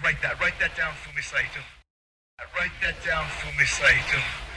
[0.00, 1.60] Write that, write that down for me, Saito.
[2.58, 4.51] Write that down for me, Saito.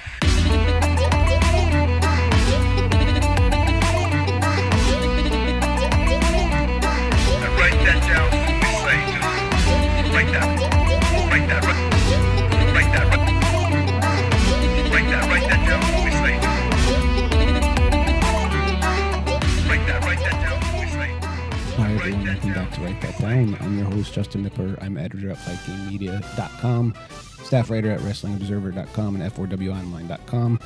[22.66, 23.55] Back to Write That Down.
[23.59, 24.82] I'm your host Justin Knipper.
[24.82, 26.95] I'm editor at FightGameMedia.com,
[27.43, 30.60] staff writer at WrestlingObserver.com and F4WOnline.com.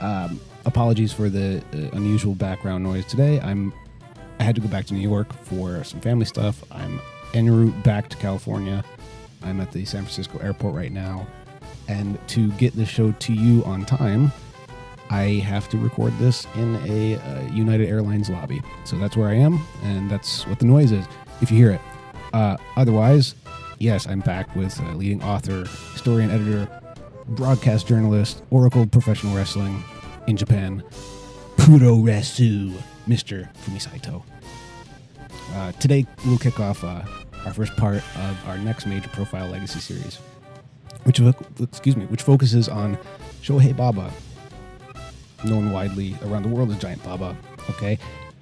[0.00, 3.38] Um, apologies for the uh, unusual background noise today.
[3.40, 3.72] I'm
[4.40, 6.64] I had to go back to New York for some family stuff.
[6.72, 7.00] I'm
[7.34, 8.82] en route back to California.
[9.44, 11.24] I'm at the San Francisco airport right now,
[11.86, 14.32] and to get the show to you on time,
[15.08, 18.60] I have to record this in a uh, United Airlines lobby.
[18.84, 21.06] So that's where I am, and that's what the noise is,
[21.40, 21.80] if you hear it.
[22.32, 23.34] Uh, otherwise,
[23.78, 26.68] yes, I'm back with uh, leading author, historian, editor,
[27.28, 29.82] broadcast journalist, Oracle Professional Wrestling
[30.26, 30.82] in Japan,
[31.56, 32.72] Puro Resu,
[33.06, 33.48] Mr.
[33.64, 34.24] Fumi Saito.
[35.54, 37.02] Uh, today, we'll kick off uh,
[37.46, 40.16] our first part of our next major profile legacy series,
[41.04, 41.20] which
[41.60, 42.98] excuse me, which focuses on
[43.42, 44.12] Shohei Baba,
[45.44, 47.36] known widely around the world as Giant Baba.
[47.70, 47.98] Okay.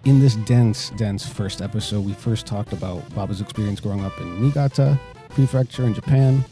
[0.07, 4.41] In this dense, dense first episode, we first talked about Baba's experience growing up in
[4.41, 6.45] Niigata Prefecture in Japan,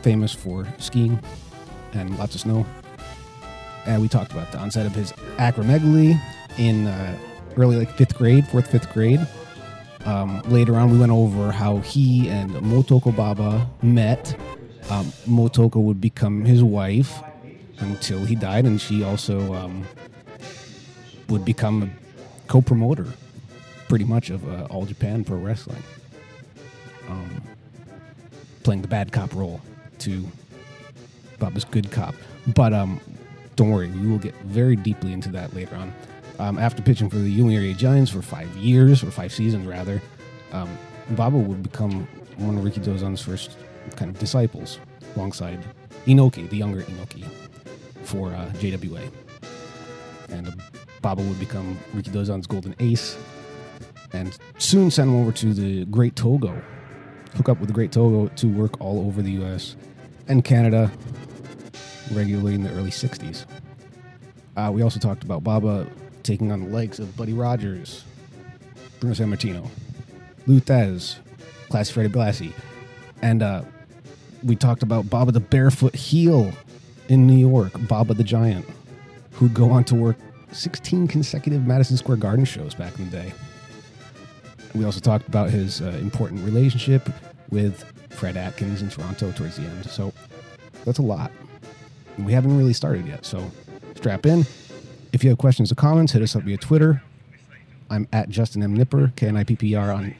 [0.00, 1.20] famous for skiing
[1.92, 2.64] and lots of snow.
[3.84, 6.18] And we talked about the onset of his acromegaly
[6.56, 7.18] in uh,
[7.58, 9.20] early, like fifth grade, fourth, fifth grade.
[10.06, 14.34] Um, later on, we went over how he and Motoko Baba met.
[14.88, 17.22] Um, Motoko would become his wife
[17.80, 19.86] until he died, and she also um,
[21.28, 21.97] would become a
[22.48, 23.06] co-promoter,
[23.88, 25.82] pretty much of uh, All Japan Pro Wrestling,
[27.08, 27.42] um,
[28.64, 29.60] playing the bad cop role
[30.00, 30.26] to
[31.38, 32.14] Baba's good cop.
[32.54, 33.00] But um,
[33.56, 35.92] don't worry, we will get very deeply into that later on.
[36.38, 40.00] Um, after pitching for the Yomiuri Giants for five years, or five seasons rather,
[40.52, 40.68] um,
[41.10, 42.06] Baba would become
[42.36, 43.56] one of Rikidozan's first
[43.96, 44.78] kind of disciples,
[45.16, 45.58] alongside
[46.06, 47.24] Inoki, the younger Inoki,
[48.04, 49.10] for uh, JWA.
[50.28, 50.52] And uh,
[51.00, 53.16] Baba would become Rikidozan's golden ace,
[54.12, 56.60] and soon send him over to the Great Togo,
[57.34, 59.76] hook up with the Great Togo to work all over the U.S.
[60.26, 60.90] and Canada
[62.12, 63.44] regularly in the early 60s.
[64.56, 65.86] Uh, we also talked about Baba
[66.22, 68.04] taking on the legs of Buddy Rogers,
[68.98, 69.68] Bruno Sammartino,
[70.46, 71.16] Lou Thesz,
[71.68, 72.52] Classy Freddie Blassie,
[73.22, 73.62] and uh,
[74.42, 76.52] we talked about Baba the Barefoot Heel
[77.08, 78.66] in New York, Baba the Giant,
[79.32, 80.16] who'd go on to work
[80.52, 83.32] 16 consecutive Madison Square Garden shows back in the day.
[84.74, 87.08] We also talked about his uh, important relationship
[87.50, 89.86] with Fred Atkins in Toronto towards the end.
[89.86, 90.12] So
[90.84, 91.30] that's a lot.
[92.18, 93.50] We haven't really started yet, so
[93.94, 94.44] strap in.
[95.12, 97.02] If you have questions or comments, hit us up via Twitter.
[97.90, 98.76] I'm at Justin M.
[98.76, 100.14] Knipper, K N I P P R on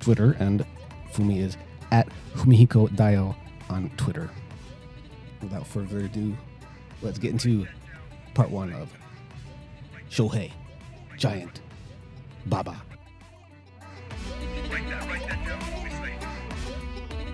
[0.00, 0.64] Twitter, and
[1.12, 1.56] Fumi is
[1.90, 3.34] at Fumihiko Saito
[3.68, 4.30] on Twitter.
[5.42, 6.36] Without further ado,
[7.02, 7.66] let's get into
[8.34, 8.92] part one of
[10.10, 10.50] Shohei,
[11.16, 11.60] Giant,
[12.46, 12.80] Baba.
[14.70, 15.90] Write that, write that down for me,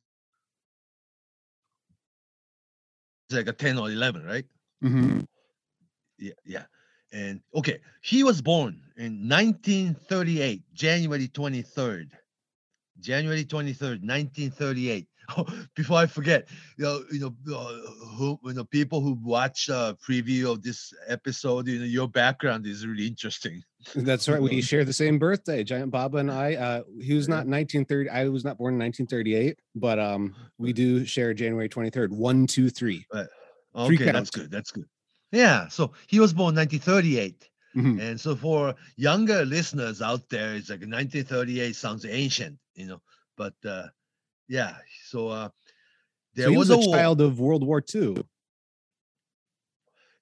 [3.32, 4.46] like a 10 or 11, right?
[4.82, 5.26] Mhm.
[6.18, 6.64] Yeah, yeah.
[7.12, 12.10] And okay, he was born in 1938, January 23rd.
[13.00, 15.08] January 23rd, 1938.
[15.74, 17.74] Before I forget, you know, you know, uh,
[18.16, 22.66] who, you know, people who watch a preview of this episode, you know, your background
[22.66, 23.62] is really interesting.
[23.94, 24.40] that's right.
[24.40, 26.54] We share the same birthday, Giant Baba and I.
[26.54, 28.10] Uh, he was not 1930.
[28.10, 32.10] I was not born in 1938, but um, we do share January 23rd.
[32.10, 33.04] One, two, three.
[33.74, 34.50] Okay, Three that's good.
[34.50, 34.86] That's good.
[35.32, 35.68] Yeah.
[35.68, 37.48] So he was born 1938.
[37.76, 38.00] Mhm.
[38.00, 43.00] And so for younger listeners out there, it's like 1938 sounds ancient, you know.
[43.36, 43.86] But uh,
[44.50, 44.74] yeah,
[45.04, 45.48] so uh,
[46.34, 46.96] there so was, was, a, war.
[46.96, 48.16] child of World War II.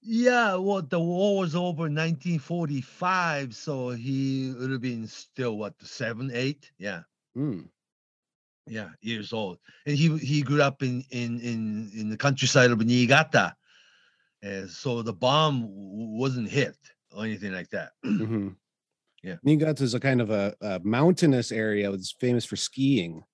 [0.03, 5.75] Yeah, well, the war was over in 1945, so he would have been still what
[5.83, 7.01] seven, eight, yeah,
[7.37, 7.69] Mm.
[8.67, 9.59] yeah, years old.
[9.87, 13.57] And he he grew up in in in in the countryside of Niigata,
[14.43, 16.77] and so the bomb wasn't hit
[17.13, 17.93] or anything like that.
[18.05, 18.49] hmm
[19.25, 19.37] Yeah.
[19.43, 21.91] Niigata is a kind of a, a mountainous area.
[21.93, 23.25] It's famous for skiing.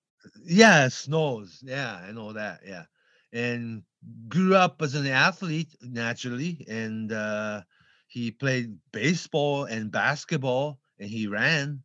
[0.45, 1.61] Yeah, snows.
[1.63, 2.61] Yeah, I know that.
[2.65, 2.85] Yeah,
[3.33, 3.83] and
[4.27, 7.61] grew up as an athlete naturally, and uh,
[8.07, 11.83] he played baseball and basketball, and he ran,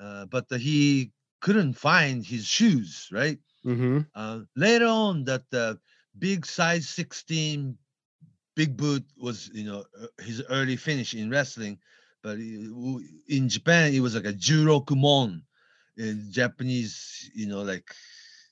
[0.00, 3.08] uh, but uh, he couldn't find his shoes.
[3.12, 5.78] Right hmm uh, later on, that the
[6.18, 7.76] big size sixteen
[8.54, 11.78] big boot was you know uh, his early finish in wrestling,
[12.22, 15.42] but in Japan it was like a jurokumon,
[16.30, 17.94] Japanese you know like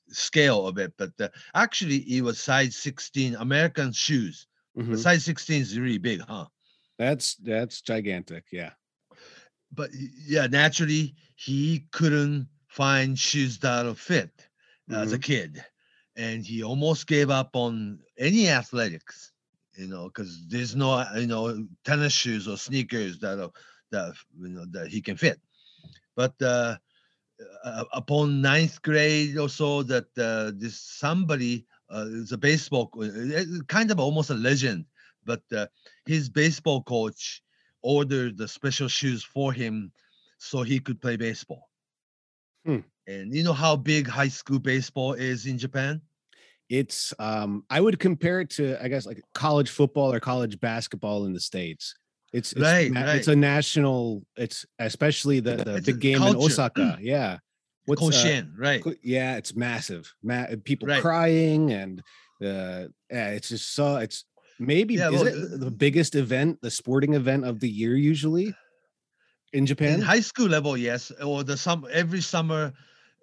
[0.09, 0.93] scale of it.
[0.97, 4.47] But uh, actually it was size sixteen American shoes.
[4.77, 6.47] hmm size sixteen is really big, huh?
[6.99, 8.45] That's that's gigantic.
[8.53, 8.73] Yeah.
[9.73, 9.91] But
[10.27, 14.31] yeah, naturally he couldn't find shoes that'll fit
[14.91, 15.65] as a kid,
[16.17, 19.33] and he almost gave up on any athletics.
[19.77, 23.51] You know, because there's no you know tennis shoes or sneakers that
[23.91, 25.41] that you know that he can fit.
[26.15, 26.77] But uh,
[27.65, 33.05] uh, upon ninth grade or so, that uh, this somebody uh, is a baseball uh,
[33.05, 34.85] uh, kind of almost a legend,
[35.25, 35.67] but uh,
[36.07, 37.43] his baseball coach
[37.83, 39.93] ordered the special shoes for him
[40.39, 41.69] so he could play baseball.
[42.65, 42.81] Hmm.
[43.07, 46.01] And you know how big high school baseball is in Japan?
[46.71, 51.27] It's um I would compare it to I guess like college football or college basketball
[51.27, 51.95] in the states.
[52.35, 53.15] It's, it's Right, na- right.
[53.15, 56.35] it's a national it's especially the the It's big game in.
[56.35, 56.99] Osaka.
[57.01, 57.39] Yeah.
[57.87, 58.83] What's uh, Koshien, right?
[59.05, 60.13] yeah, it's massive.
[60.21, 61.01] Ma- people Right.
[61.01, 62.03] crying and
[62.43, 64.25] uh yeah, it's just so it's
[64.59, 67.95] maybe Yeah, is well, it uh, the biggest event, the sporting event of the year
[67.95, 68.53] usually
[69.53, 69.95] in Japan?
[69.95, 72.73] In high school level, yes, or the some every summer,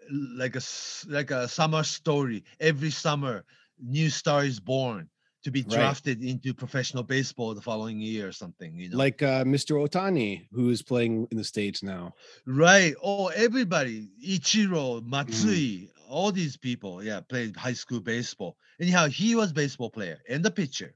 [0.10, 0.62] like a
[1.08, 2.46] like a summer story.
[2.62, 3.44] Every summer,
[3.78, 5.10] new star is born
[5.44, 5.72] to be Right.
[5.72, 8.76] drafted into professional baseball the following year or something.
[8.76, 9.74] You know, like uh Mr.
[9.84, 12.14] Otani who is playing in the states now.
[12.46, 12.94] right?
[13.02, 15.08] Oh, everybody, Ichiro, Mm.
[15.08, 18.56] Matsui, all these people, yeah, played high school baseball.
[18.80, 20.94] Anyhow, he was baseball player and the pitcher.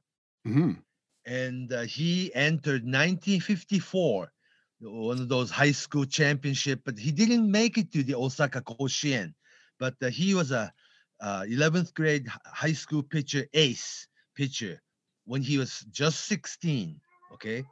[0.48, 0.78] Mhm.
[1.28, 4.32] and uh, he entered 1954
[4.82, 9.34] one of those high school championship but he didn't make it to the osaka koshien
[9.80, 10.72] but uh, he was a
[11.22, 14.82] uh, 11th grade high school pitcher ace pitcher
[15.26, 17.00] when he was just 16
[17.34, 17.64] okay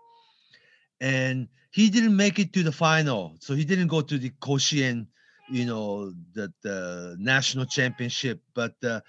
[1.01, 5.07] and he didn't make it to the final so he didn't go to the koshien
[5.49, 9.01] you know the, the national championship but uh,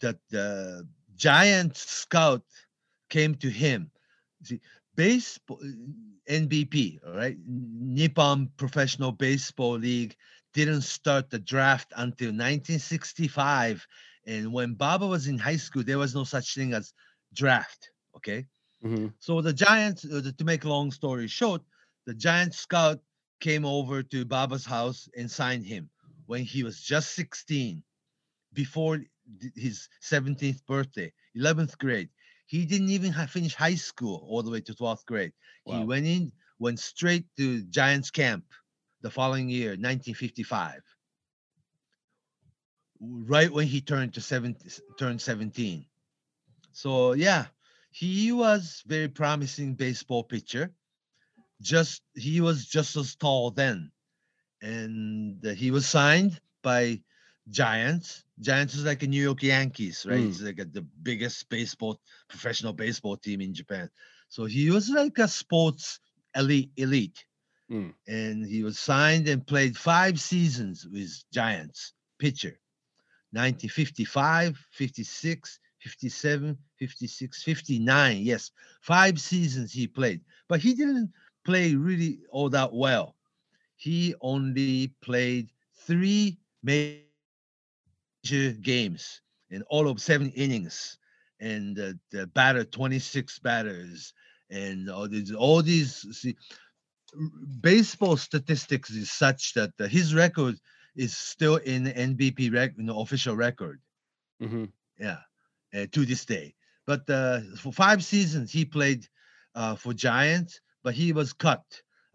[0.00, 0.86] that the
[1.16, 2.42] giant scout
[3.08, 3.90] came to him.
[4.42, 4.60] See,
[4.94, 5.60] baseball,
[6.28, 10.16] NBP, all right, Nippon Professional Baseball League
[10.52, 13.86] didn't start the draft until 1965.
[14.26, 16.92] And when Baba was in high school, there was no such thing as
[17.34, 17.90] draft.
[18.16, 18.46] Okay.
[18.82, 19.14] Mhm.
[19.20, 21.62] So the Giants, uh, to make a long story short,
[22.06, 23.02] the Giant scout
[23.40, 25.90] came over to Baba's house and signed him
[26.26, 27.84] when he was just 16,
[28.52, 29.00] before
[29.56, 32.10] his 17th birthday, 11th grade.
[32.46, 35.32] He didn't even finish high school all the way to 12th grade.
[35.64, 38.44] He went in, went straight to Giants camp
[39.02, 40.82] the following year, 1955.
[43.00, 44.56] Right when he turned to seven,
[44.98, 45.84] turned 17.
[46.72, 47.46] So yeah,
[47.90, 50.72] he was very promising baseball pitcher.
[51.60, 53.90] Just he was just as tall then,
[54.62, 57.00] and uh, he was signed by
[57.50, 58.24] Giants.
[58.40, 60.18] Giants is like a New York Yankees, right?
[60.18, 60.28] Mm.
[60.28, 63.88] It's like a, the biggest baseball professional baseball team in Japan.
[64.28, 66.00] So he was like a sports
[66.34, 67.24] elite elite,
[67.70, 67.94] Mm.
[68.06, 72.58] and he was signed and played five seasons with Giants pitcher.
[73.34, 78.18] 1955, 56, 57, 56, 59.
[78.22, 78.50] Yes,
[78.80, 81.12] five seasons he played, but he didn't
[81.44, 83.16] play really all that well.
[83.76, 87.02] He only played three major
[87.42, 87.98] games
[88.30, 90.98] in all of seven innings,
[91.40, 94.12] and uh, the batter 26 batters,
[94.50, 96.36] and all these all these see,
[97.60, 100.56] baseball statistics is such that uh, his record
[100.96, 103.80] is still in the NBP rec, you know, official record.
[104.40, 104.72] Mhm.
[104.98, 105.20] Yeah,
[105.74, 106.54] uh, to this day.
[106.86, 109.06] But uh, for five seasons he played
[109.54, 111.64] uh, for Giants, but he was cut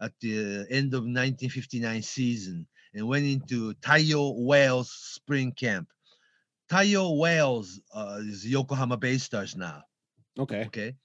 [0.00, 5.88] at the end of 1959 season and went into Taiyo Whales spring camp.
[6.70, 9.82] Taiyo Whales uh, is Yokohama Bay Stars now.
[10.38, 10.64] Okay.
[10.66, 10.96] Okay.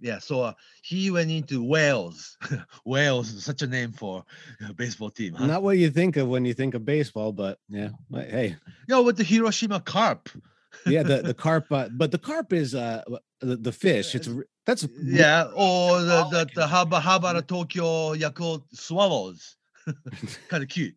[0.00, 2.36] Yeah, so uh, he went into Whales.
[2.84, 4.24] Whales is such a name for
[4.68, 5.34] a baseball team.
[5.34, 5.46] Huh?
[5.46, 7.90] Not what you think of when you think of baseball, but yeah.
[8.10, 8.56] But hey,
[8.88, 10.28] Yo, with the Hiroshima Carp.
[10.86, 13.02] yeah, the the carp, uh, but the carp is uh
[13.40, 14.14] the, the fish.
[14.14, 14.28] It's
[14.66, 19.56] that's Yeah, or the the, Symbolic the and- Haba Habara Tokyo Yakult Swallows.
[20.48, 20.94] kind of cute.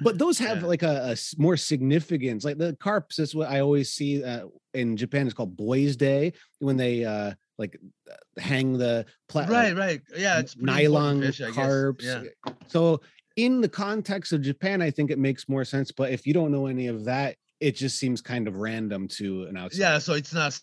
[0.00, 0.66] but those have Yeah.
[0.68, 2.44] like a more significance.
[2.44, 5.26] Like the carps is what I always see uh, in Japan.
[5.26, 7.78] It's called Boys Day when they uh like
[8.10, 10.00] uh, hang the pla- uh, Right, right.
[10.16, 12.04] Yeah, it's nylon fish, carps.
[12.04, 12.24] Yeah.
[12.66, 13.00] So
[13.36, 15.92] in the context of Japan, I think it makes more sense.
[15.92, 19.44] But if you don't know any of that, it just seems kind of random to
[19.44, 19.80] an outsider.
[19.82, 20.58] Yeah, so it's not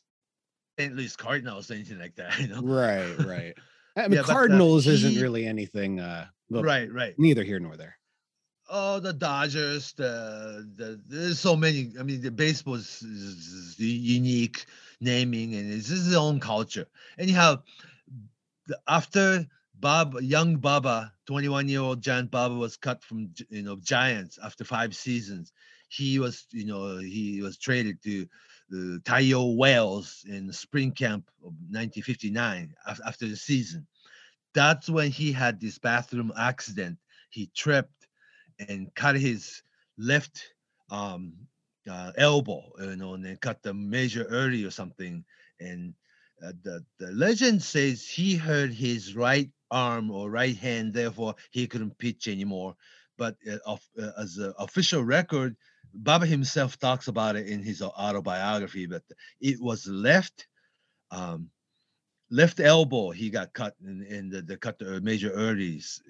[0.80, 0.94] St.
[0.96, 2.62] Louis Cardinals anything like that, you know?
[2.62, 3.54] Right, right.
[3.96, 6.00] I mean, Yeah, but, uh, Cardinals isn't he- really anything.
[6.00, 7.14] Uh, Right, right.
[7.18, 7.98] Neither here nor there.
[8.70, 11.92] Oh, the Dodgers, the the there's so many.
[12.00, 14.66] I mean, the baseball is, is, is unique
[15.00, 16.88] naming, and it's its own culture.
[17.18, 17.62] Anyhow,
[18.88, 19.46] after
[19.80, 24.64] Bob, young Baba, 21 year old Giant Baba was cut from you know Giants after
[24.64, 25.54] five seasons.
[25.90, 28.28] He was you know he was traded to
[28.70, 32.74] the Taiyo Whales in spring camp of 1959
[33.06, 33.88] after the season.
[34.54, 36.98] That's when he had this bathroom accident.
[37.30, 38.08] He tripped
[38.60, 39.62] and cut his
[39.98, 40.54] left
[40.90, 41.34] um,
[41.90, 45.24] uh, elbow, you know, and then cut the major early or something.
[45.60, 45.94] And
[46.44, 51.68] uh, the the legend says he hurt his right arm or right hand, therefore he
[51.68, 52.76] couldn't pitch anymore.
[53.18, 55.56] But uh, of, uh, as an official record,
[55.94, 58.86] Baba himself talks about it in his autobiography.
[58.86, 59.04] But
[59.42, 60.48] it was left.
[61.12, 61.50] Um,
[62.30, 66.02] left elbow he got cut and, and the, the cut the major arteries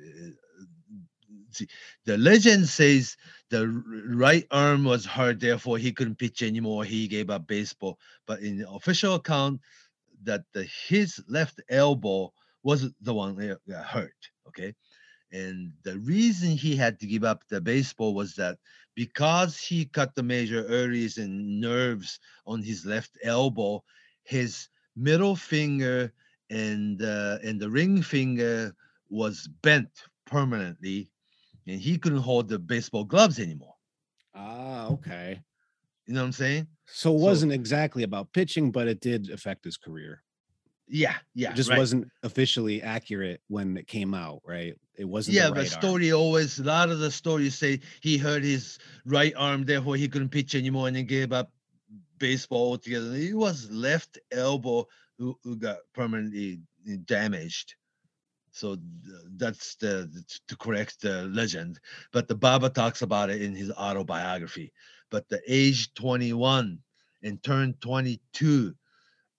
[1.52, 1.68] see,
[2.06, 3.18] the legend says
[3.50, 3.68] the
[4.08, 6.84] right arm was hurt, therefore he couldn't pitch anymore.
[6.84, 8.00] He gave up baseball.
[8.26, 9.62] But in the official account,
[10.24, 14.30] that the, his left elbow was the one that got hurt.
[14.48, 14.74] Okay,
[15.32, 18.58] and the reason he had to give up the baseball was that
[18.96, 23.84] because he cut the major arteries and nerves on his left elbow,
[24.24, 26.12] his middle finger
[26.50, 28.74] and uh, and the ring finger
[29.10, 29.90] was bent
[30.26, 31.10] permanently
[31.68, 33.76] and he couldn't hold the baseball gloves anymore.
[34.34, 35.42] Ah, okay.
[36.06, 36.68] You know what I'm saying?
[36.86, 40.24] So it So- wasn't exactly about pitching, but it did affect his career.
[40.90, 41.52] Yeah, yeah.
[41.52, 41.78] it just right.
[41.78, 44.74] wasn't officially accurate when it came out, right?
[44.96, 45.36] It wasn't.
[45.36, 45.82] Yeah, the the right arm.
[45.82, 50.08] story always a lot of the stories say he hurt his right arm, therefore he
[50.08, 51.52] couldn't pitch anymore, and then gave up
[52.20, 53.14] baseball altogether.
[53.16, 56.62] It was left elbow who, who got permanently
[57.04, 57.76] damaged.
[58.58, 58.78] So
[59.36, 60.10] that's the
[60.48, 61.80] to correct the legend.
[62.12, 64.74] But the Baba talks about it in his autobiography.
[65.12, 66.80] But the age 21
[67.24, 68.74] and turned 22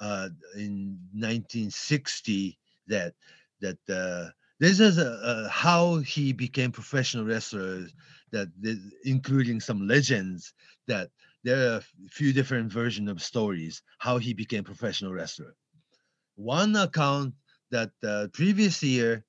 [0.01, 3.15] uh, in 1960 that
[3.61, 7.87] that uh, this is a, a, how he became professional wrestler
[8.31, 10.55] that th- including some legends
[10.87, 11.11] that
[11.43, 15.57] there are a few different versions of stories how he became professional wrestler
[16.37, 17.35] one account
[17.71, 19.25] that uh, previous year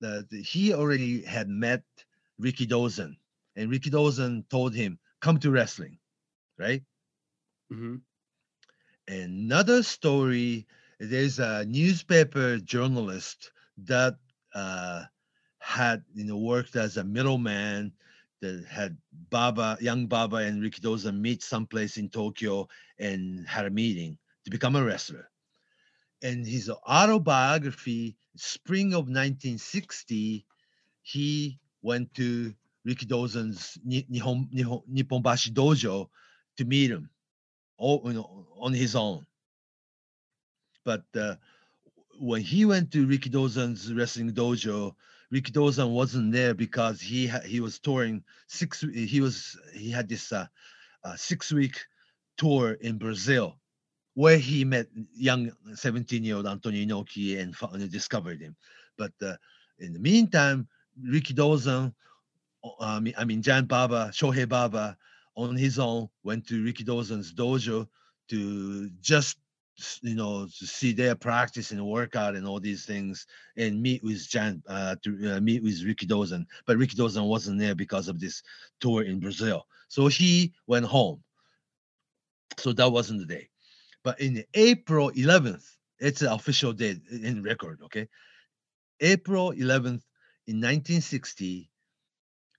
[0.00, 1.82] that he already had met
[2.40, 3.16] rikidozan
[3.56, 5.98] and rikidozan told him come to wrestling
[6.58, 6.82] right
[7.70, 8.02] Mhm.
[9.08, 10.66] another story
[10.98, 14.16] there's a newspaper journalist that
[14.54, 15.04] uh,
[15.58, 17.92] had you know worked as a middleman
[18.40, 18.96] that had
[19.30, 22.68] baba young baba and Rikidozan meet someplace in tokyo
[22.98, 25.29] and had a meeting to become a wrestler
[26.22, 30.46] in his autobiography spring of 1960
[31.02, 32.54] he went to
[32.86, 36.08] rikidozan's Ni- Nihon, Nihon, nipponbashi dojo
[36.56, 37.10] to meet him
[37.80, 39.26] all you know, on his own.
[40.84, 41.36] But uh,
[42.20, 44.94] when he went to Rikidozan's wrestling dojo,
[45.32, 48.80] Rikidozan wasn't there because he he was touring six.
[48.80, 50.46] He was he had this uh,
[51.04, 51.78] uh, six week
[52.36, 53.59] tour in Brazil,
[54.20, 58.54] where he met young seventeen year old Antonio Inoki and discovered him.
[58.98, 59.36] But uh,
[59.78, 60.68] in the meantime,
[61.02, 61.94] Rikidozan,
[62.62, 64.98] uh, I mean, I mean Jan Baba, Shohei Baba,
[65.36, 67.88] on his own went to Rikidozan's dojo
[68.28, 69.38] to just
[70.02, 74.28] you know to see their practice and workout and all these things and meet with
[74.28, 76.44] Jan uh, to uh, meet with Rikidozan.
[76.66, 78.42] But Rikidozan wasn't there because of this
[78.80, 81.24] tour in Brazil, so he went home.
[82.58, 83.48] So that wasn't the day.
[84.02, 85.64] But in April 11th,
[85.98, 87.80] it's an official date in record.
[87.84, 88.08] Okay,
[89.00, 90.02] April 11th
[90.46, 91.70] in 1960,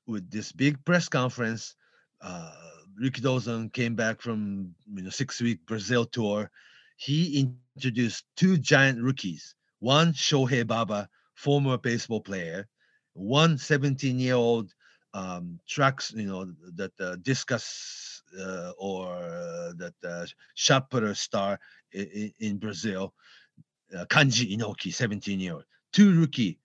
[0.08, 1.76] with this big press conference,
[2.22, 2.52] uh,
[3.02, 6.52] Rikidozan came back from you know six week Brazil tour.
[6.98, 9.56] He introduced two giant rookies.
[9.80, 12.68] One Shohei Baba, former baseball player,
[13.14, 14.72] one 17 year old
[15.14, 17.16] um, tracks, you know, that uh,
[18.40, 21.60] uh, or that uh, putter star
[21.92, 23.14] in, in Brazil,
[23.98, 25.66] uh, Kanji Inoki, 17 year old.
[25.94, 26.60] Two rookie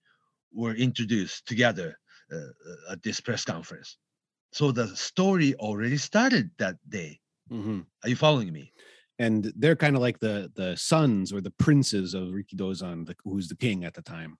[0.53, 1.99] were introduced together
[2.33, 3.99] uh, uh, at this press conference.
[4.53, 7.21] So the story already started that day.
[7.51, 7.81] Mm-hmm.
[8.03, 8.73] Are you following me?
[9.19, 13.49] And they're kind of like the the sons or the princes of Rikidozan, the, who's
[13.49, 14.39] the king at the time.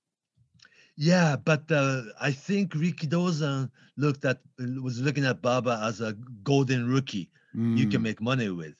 [0.97, 6.89] Yeah, but uh, I think Rikidozan looked at was looking at Baba as a golden
[6.89, 7.31] rookie
[7.75, 8.75] you can Mm, make money with.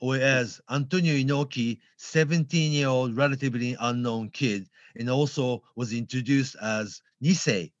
[0.00, 7.72] Whereas Antonio Inoki, 17 year old, relatively unknown kid, and also was introduced as Nisei,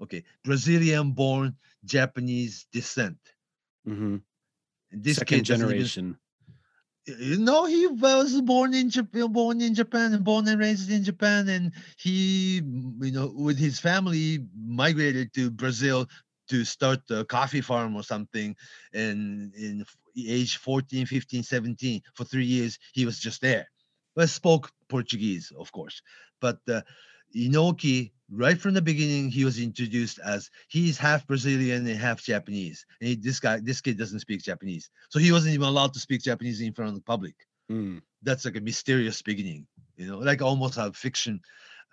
[0.00, 3.18] okay, Brazilian born Japanese descent.
[3.86, 4.22] mhm.
[4.90, 6.18] This Second kid doesn't even- generation.
[7.06, 11.02] You know he was born in Japan born in Japan and born and raised in
[11.02, 12.62] Japan and he
[13.00, 16.06] you know with his family migrated to Brazil
[16.48, 18.54] to start a coffee farm or something.
[18.92, 19.84] And in
[20.16, 23.66] age 14 15 17 for 3 years he was just there.
[24.14, 26.02] But spoke Portuguese of course.
[26.40, 26.82] But uh,
[27.34, 32.86] Inoki right from the beginning he was introduced as he's half Brazilian and half Japanese
[33.00, 34.90] and he, this guy this kid doesn't speak Japanese.
[35.10, 37.34] So he wasn't even allowed to speak Japanese in front of the public.
[37.70, 41.40] Mm, that's like a mysterious beginning you know like almost a fiction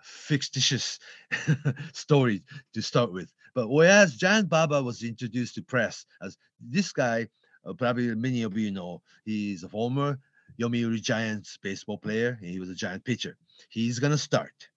[0.02, 0.98] fictitious
[1.92, 2.42] story
[2.74, 3.30] to start with.
[3.54, 7.28] But whereas Jan Baba was introduced to press as this guy
[7.66, 10.18] uh, probably many of you know he's a former
[10.58, 13.36] Yomiuri Giants baseball player and he was a giant pitcher.
[13.68, 14.68] He's gonna start.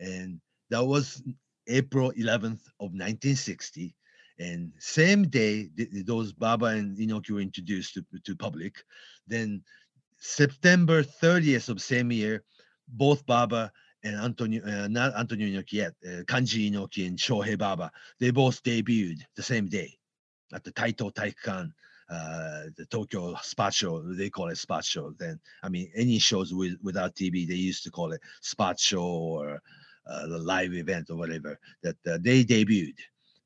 [0.00, 0.40] And
[0.70, 1.22] that was
[1.66, 3.94] April 11th of 1960
[4.38, 8.84] and same day th- th- those Baba and Inoki were introduced to, to public
[9.26, 9.62] then
[10.18, 12.42] September 30th of same year,
[12.88, 17.90] both Baba and Antonio, uh, not Antonio Inoki yet, uh, Kanji Inoki and Shohei Baba,
[18.18, 19.96] they both debuted the same day
[20.52, 21.72] at the Taito Taikan,
[22.10, 24.00] uh, the Tokyo Spot Show.
[24.00, 25.12] They call it Spot Show.
[25.18, 29.02] Then, I mean, any shows with, without TV, they used to call it Spot Show
[29.02, 29.60] or
[30.26, 31.58] the live event or whatever.
[31.82, 32.98] That uh, they debuted,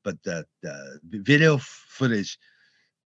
[0.03, 2.37] but that uh, video footage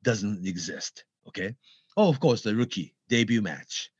[0.04, 1.06] doesn't exist.
[1.28, 1.56] Okay.
[1.98, 3.92] Oh, of course, the rookie debut match.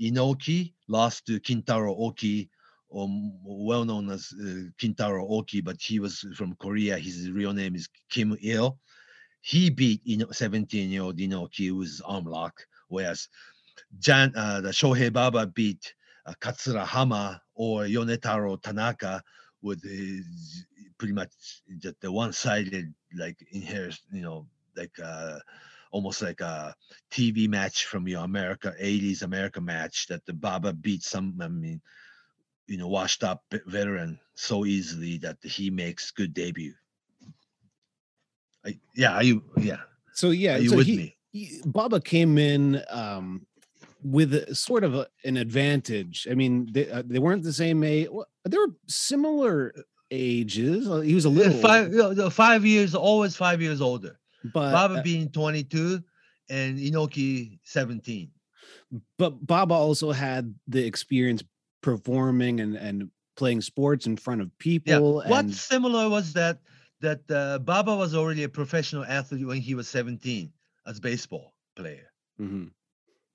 [0.00, 2.48] Inoki lost to Kintaro Oki,
[2.90, 6.98] well known as uh, Kintaro Oki, but he was from Korea.
[6.98, 8.78] His real name is Kim Il.
[9.40, 13.28] He beat 17 year old Inoki with arm lock, whereas
[13.98, 15.94] Jan, uh, the Shohei Baba beat
[16.26, 19.22] uh, Katsura Hama or Yonetaro Tanaka
[19.62, 20.66] with his
[20.98, 25.38] pretty much just the one sided, like inherent, you know, like uh,
[25.90, 26.74] almost like a
[27.10, 31.80] TV match from your America 80s America match that the Baba beat some I mean
[32.66, 36.74] you know washed up veteran so easily that he makes good debut.
[38.64, 39.82] I, yeah, are you yeah,
[40.12, 41.16] So yeah, are you so with he, me?
[41.32, 43.46] he- Baba came in um,
[44.02, 46.26] with a, sort of a, an advantage.
[46.30, 48.08] I mean, they, uh, they weren't the same age.
[48.10, 49.74] Well, they were similar
[50.10, 50.88] ages.
[50.88, 54.18] Uh, He was a little, five five years always five years older.
[54.44, 56.02] but Baba uh, being 22
[56.50, 58.30] and Inoki 17.
[59.18, 61.42] but Baba also had the experience
[61.82, 64.58] performing and and playing sports in front of Yeah.
[64.58, 65.14] people.
[65.26, 66.58] What's and similar was that
[67.00, 70.52] that uh, Baba was already a professional athlete when he was 17
[70.86, 72.70] as baseball player Mhm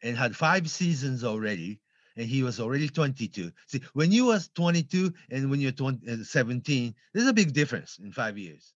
[0.02, 1.80] and had five seasons already
[2.16, 6.24] and he was already 22 see when you was 22 and when you're 20, uh,
[6.24, 8.74] 17 there's a big difference in five years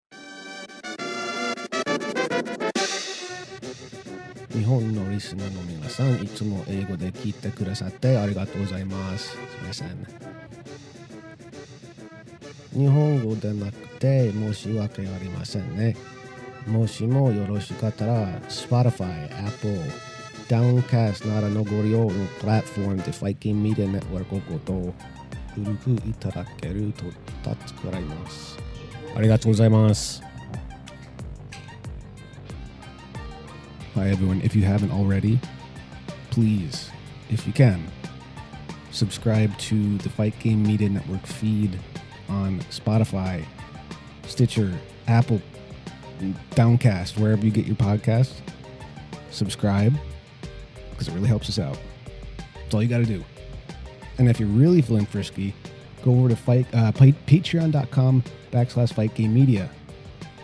[4.56, 9.32] 日本のリスナーの皆さん、いつも英語で聞いてくださってありがとうございます。
[9.32, 10.06] すみません。
[12.72, 15.94] 日本語でなくて申し訳ありませんね。
[16.66, 19.78] もしもよろしかったら、Spotify、Apple、
[20.50, 24.94] Downcast などのご利用のプラットフォームで Fight Game Media Network をごと
[25.54, 27.04] 古くいただけると
[27.66, 28.58] 助かります。
[29.16, 30.22] ありがとうございます。
[33.96, 34.42] Hi, everyone.
[34.42, 35.40] If you haven't already,
[36.30, 36.90] please,
[37.30, 37.80] if you can,
[38.92, 41.78] subscribe to the Fight Game Media Network feed
[42.28, 43.42] on Spotify,
[44.26, 45.40] Stitcher, Apple,
[46.50, 48.40] Downcast, wherever you get your podcasts.
[49.30, 49.94] Subscribe
[51.01, 51.79] because it really helps us out.
[52.55, 53.23] That's all you got to do.
[54.19, 55.55] And if you're really feeling frisky,
[56.03, 59.67] go over to fight uh, patreon.com backslash fight game media.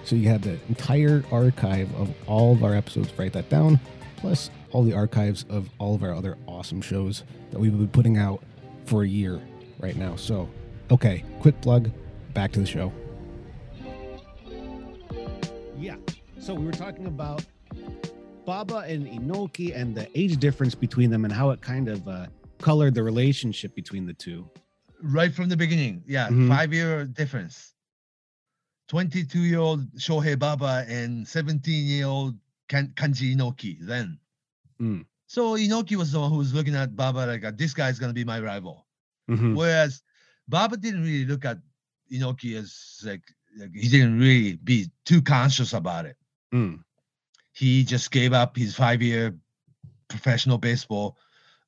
[0.03, 3.13] So you have the entire archive of all of our episodes.
[3.19, 3.79] Write that down,
[4.15, 8.17] plus all the archives of all of our other awesome shows that we've been putting
[8.17, 8.41] out
[8.85, 9.39] for a year
[9.79, 10.15] right now.
[10.15, 10.49] So,
[10.89, 11.91] okay, quick plug.
[12.33, 12.91] Back to the show.
[15.77, 15.97] Yeah.
[16.39, 17.45] So we were talking about
[18.47, 22.27] Baba and Inoki and the age difference between them and how it kind of uh,
[22.59, 24.49] colored the relationship between the two.
[25.03, 26.01] right from the beginning.
[26.07, 26.47] Yeah, Mhm.
[26.47, 27.75] five year difference.
[28.87, 32.35] 22 year old Shohei Baba and 17 year old
[32.67, 34.17] kan- Kanji Inoki then.
[34.81, 35.05] Mm.
[35.27, 38.09] So Inoki was the one who was looking at Baba like, uh, this guy's going
[38.09, 38.87] to be my rival.
[39.29, 39.55] Mhm.
[39.55, 40.01] Whereas
[40.47, 41.59] Baba didn't really look at
[42.11, 43.21] Inoki as like,
[43.59, 46.17] like he didn't really be too conscious about it.
[46.51, 46.81] Mm.
[47.57, 49.35] He just gave up his five year
[50.09, 51.17] professional baseball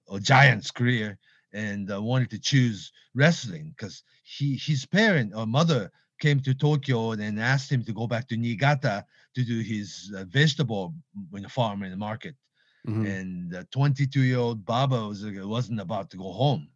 [0.06, 1.18] or Giants career
[1.54, 7.12] and uh, wanted to choose wrestling because he his parent or mother came to Tokyo
[7.12, 10.94] and asked him to go back to Niigata to do his uh, vegetable
[11.34, 12.36] in the farm in the market.
[12.88, 13.06] Mhm.
[13.14, 16.70] And the 22 year old Baba was uh, wasn't about to go home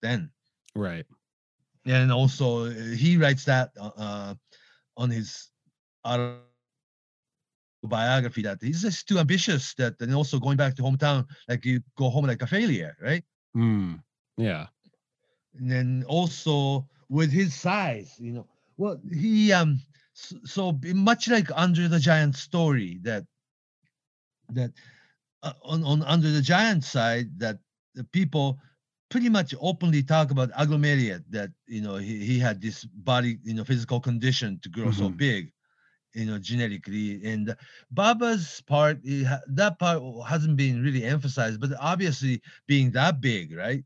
[0.00, 0.30] then.
[0.74, 1.06] Right.
[1.86, 4.34] And also, uh, he writes that uh, uh,
[4.96, 5.50] on his
[7.84, 9.74] autobiography that he's just too ambitious.
[9.74, 13.24] That and also going back to hometown, like you go home like a failure, right?
[13.56, 14.02] Mm.
[14.36, 14.66] Yeah.
[15.58, 19.80] And then also with his size, you know, well, he um,
[20.16, 23.24] s- so much like Andre the Giant story that
[24.50, 24.72] that
[25.42, 27.58] uh, on on Andre the Giant side that
[27.94, 28.58] the people
[29.10, 33.54] pretty much openly talk about acromegaly that you know he, he had this body you
[33.54, 35.16] know physical condition to grow so Mhm.
[35.16, 35.52] big
[36.14, 37.54] you know genetically and
[37.90, 43.84] baba's part that part hasn't been really emphasized but obviously being that big right?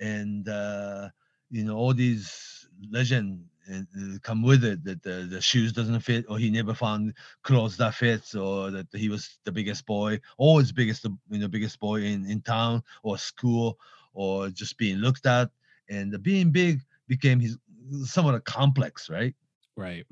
[0.00, 1.08] And uh
[1.50, 6.24] you know all these legend uh, come with it that the, the shoes doesn't fit
[6.28, 10.72] or he never found clothes that fits or that he was the biggest boy always
[10.72, 13.78] biggest you know biggest boy in in town or school
[14.14, 15.50] or just being looked at.
[15.88, 17.58] And the being big became his
[18.04, 19.34] somewhat a complex right?
[19.76, 20.06] Right.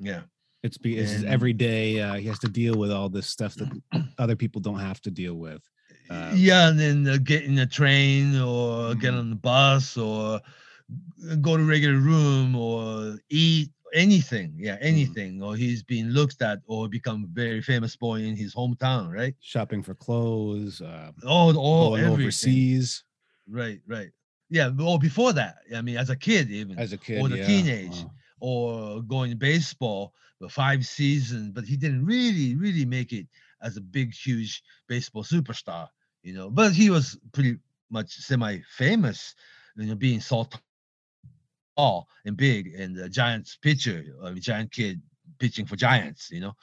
[0.00, 0.22] yeah
[0.62, 3.54] It's be it's And- every day uh, he has to deal with all this stuff
[3.56, 3.70] that
[4.18, 5.62] other people don't have to deal with.
[6.08, 9.18] Uh, yeah and then uh, get in a train or get Mhm.
[9.20, 10.40] on the bus or
[11.40, 14.86] go to regular room or eat anything yeah Mm-hmm.
[14.86, 19.34] anything or he's being looked at or become very famous boy in his hometown right
[19.40, 22.22] Shopping for clothes, uh, oh all going everything.
[22.24, 23.04] overseas
[23.48, 24.10] right right
[24.48, 27.20] yeah or before that i mean as a kid even as a kid.
[27.20, 27.46] or the yeah.
[27.46, 28.10] teenage Wow.
[28.40, 30.12] or going to baseball
[30.48, 33.26] five seasons, but he didn't really, really make it
[33.62, 35.88] as a big, huge baseball superstar,
[36.22, 36.50] you know.
[36.50, 37.58] But he was pretty
[37.90, 39.34] much semi-famous,
[39.76, 40.46] you know, being so
[41.76, 45.00] tall and big, and the Giants pitcher, a giant kid
[45.38, 46.56] pitching for Giants, you know.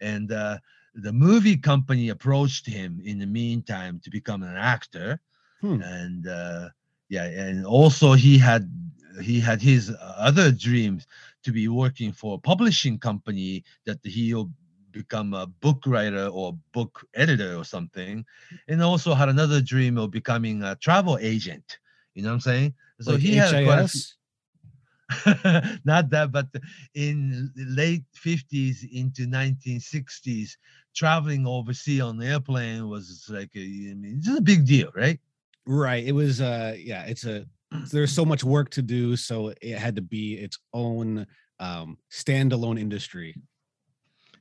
[0.00, 0.58] And uh,
[0.94, 5.20] the movie company approached him in the meantime to become an actor,
[5.60, 5.80] Hmm.
[5.80, 6.68] and uh,
[7.08, 8.68] yeah, and also he had
[9.20, 11.06] he had his other dreams
[11.44, 14.50] to be working for a publishing company that he'll
[14.92, 18.24] become a book writer or book editor or something
[18.68, 21.78] and also had another dream of becoming a travel agent
[22.14, 24.14] you know what i'm saying so Like he had quite HIS?
[25.84, 26.46] not that but
[26.94, 30.56] in late 50s into 1960s
[30.94, 35.18] traveling overseas on the airplane was like a, I mean, it's a big deal right
[35.66, 36.04] Right.
[36.04, 37.46] It was uh yeah, it's a
[37.90, 41.26] there's so much work to do, so it had to be its own
[41.60, 43.34] um standalone industry.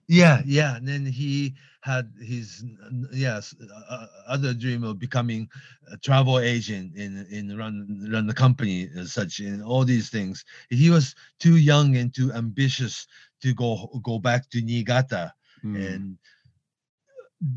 [0.08, 0.76] Yeah, yeah.
[0.76, 2.66] And then he had his
[3.14, 5.50] yes uh, uh, other dream of becoming
[5.92, 10.44] a travel agent in in run run the company as such and all these things.
[10.70, 13.08] He was too young and too ambitious
[13.42, 15.78] to go go back to Niigata, Mm.
[15.78, 16.18] and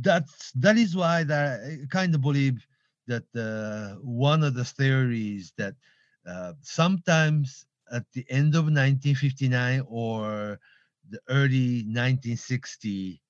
[0.00, 2.66] that's that is why that I kind of believe
[3.06, 5.74] that uh, one of the theories that
[6.26, 10.58] uh, sometimes at the end of 1959 or
[11.08, 13.22] the early 1960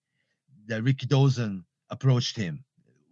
[0.67, 2.65] that Rikidozan approached him.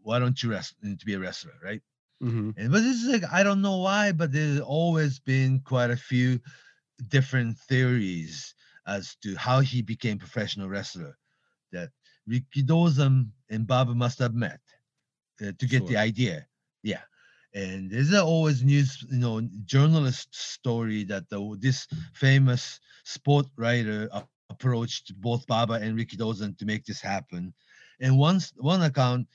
[0.03, 1.83] Why don't you wrest- to be a wrestler, right?
[2.23, 2.55] Mhm.
[2.57, 5.97] And but this is like I don't know why, but there's always been quite a
[5.97, 6.41] few
[7.09, 8.55] different theories
[8.87, 11.19] as to how he became professional wrestler.
[11.73, 11.91] That
[12.29, 14.61] Rikidozan and Baba must have met
[15.41, 16.47] uh, to get the idea.
[16.83, 17.03] Yeah.
[17.55, 24.75] And there's always news, you know, journalist story that the, this famous sport writer approached
[24.81, 27.53] both Baba and Rikidozan to make this happen.
[28.01, 29.27] And once one account,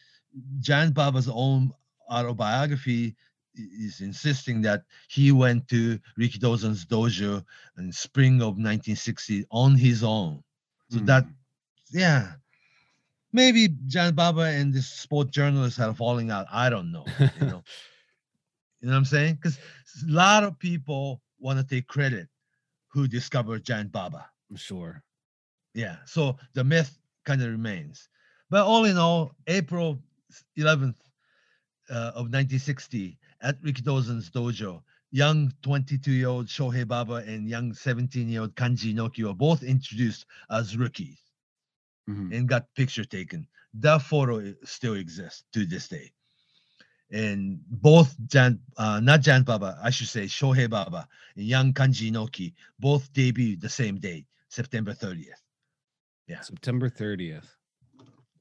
[0.60, 1.72] Jan Baba's own
[2.10, 3.16] autobiography,
[3.56, 7.44] is insisting that he went to Rikidozan's dojo
[7.78, 10.44] in spring of 1960 on his own.
[10.90, 11.34] So that, Mm.
[11.92, 12.34] yeah,
[13.38, 16.48] maybe Jan Baba and this sport journalist had a falling out.
[16.52, 17.06] I don't know.
[17.20, 17.64] You know,
[18.82, 19.36] you know what I'm saying?
[19.36, 19.60] Because
[20.10, 22.28] a lot of people want to take credit
[22.88, 24.26] who discovered Jan Baba.
[24.50, 25.04] I'm sure.
[25.76, 25.98] Yeah.
[26.06, 28.10] So the myth kind of remains.
[28.50, 30.02] But all in all, April
[30.58, 30.96] 11th
[31.92, 39.24] uh, of 1960 at Rikidozan's dojo, young 22-year-old Shohei Baba and young 17-year-old Kanji Inoki
[39.24, 41.27] were both introduced as rookies
[42.10, 42.36] Mhm.
[42.36, 43.48] and got picture taken.
[43.74, 46.12] That photo still exists to this day.
[47.12, 52.12] And both Jan, uh, not Jan Baba, I should say Shohei Baba and young Kanji
[52.12, 55.42] Inoki both debuted the same day, September 30th.
[56.28, 56.42] Yeah.
[56.42, 57.56] September 30th.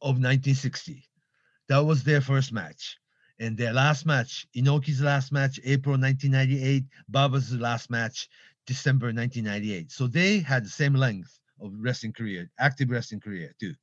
[0.03, 1.09] of 1960.
[1.69, 2.99] That was their first match.
[3.39, 8.29] And their last match, Inoki's last match, April 1998, Baba's last match,
[8.67, 9.91] December 1998.
[9.91, 13.75] So they had the same length of wrestling career, active wrestling career too.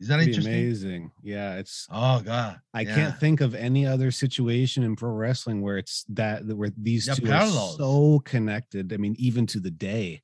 [0.00, 0.52] Is that interesting?
[0.54, 1.12] amazing.
[1.22, 2.60] Yeah, it's Oh God.
[2.74, 2.94] I yeah.
[2.94, 7.14] can't think of any other situation in pro wrestling where it's that where these Yeah,
[7.14, 7.80] two parallels.
[7.80, 8.92] are so connected.
[8.92, 10.22] I mean, even to the day.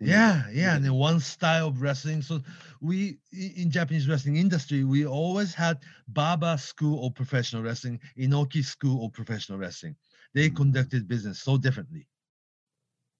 [0.00, 2.22] know, Yeah, yeah, and then one style of wrestling.
[2.22, 2.42] So
[2.80, 9.04] we in Japanese wrestling industry, we always had Baba school of professional wrestling, Inoki school
[9.06, 9.96] of professional wrestling.
[10.34, 10.56] They Mm.
[10.56, 12.06] conducted business so differently.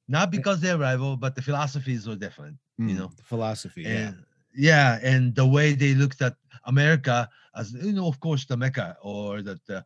[0.08, 2.56] Not because they're rival, but the philosophies were different.
[2.78, 3.82] mm, know, philosophy.
[3.82, 4.08] Yeah.
[4.08, 8.56] And yeah, and the way they looked at America as you know, of course, the
[8.56, 9.82] Mecca or that uh,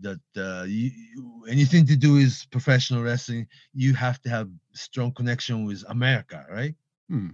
[0.00, 5.12] that uh, you, you- anything to do is professional wrestling, you have to have strong
[5.12, 6.74] connection with America, right?
[7.08, 7.28] Hmm.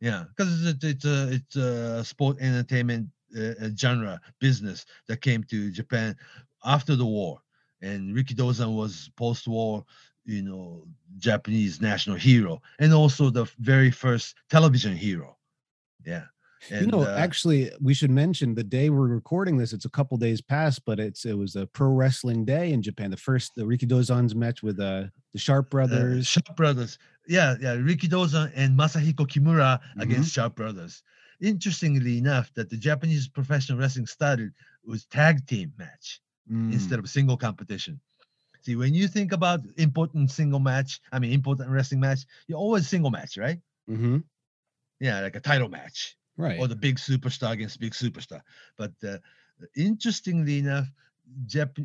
[0.00, 5.20] Yeah, because it's a, it's a it's a sport entertainment uh, uh, genre business that
[5.20, 6.16] came to Japan
[6.64, 7.40] after the war,
[7.82, 9.84] and Ricky Rikidozan was post-war,
[10.28, 10.84] you know,
[11.16, 15.36] Japanese national hero, and also the very first television hero.
[16.04, 16.24] Yeah,
[16.70, 19.72] and, you know, uh, actually, we should mention the day we're recording this.
[19.72, 23.10] It's a couple days past, but it's it was a pro wrestling day in Japan.
[23.10, 26.26] The first the Rikidozan's match with uh, the Sharp uh, Brothers.
[26.26, 26.98] Sharp Brothers.
[27.26, 30.00] Yeah, yeah, Rikidozan and Masahiko Kimura Mm-hmm.
[30.00, 31.02] against Sharp Brothers.
[31.40, 34.52] Interestingly enough, that the Japanese professional wrestling started
[34.84, 36.20] was tag team match.
[36.50, 38.00] Mm, instead of single competition.
[38.68, 42.86] See, when you think about important single match, I mean important wrestling match, you always
[42.86, 43.58] single match, right?
[43.88, 44.24] mhm,
[45.00, 46.60] Yeah, like a title match right.
[46.60, 48.42] or the big superstar against big superstar.
[48.76, 49.18] But uh,
[49.74, 50.86] interestingly enough,
[51.46, 51.78] Jap-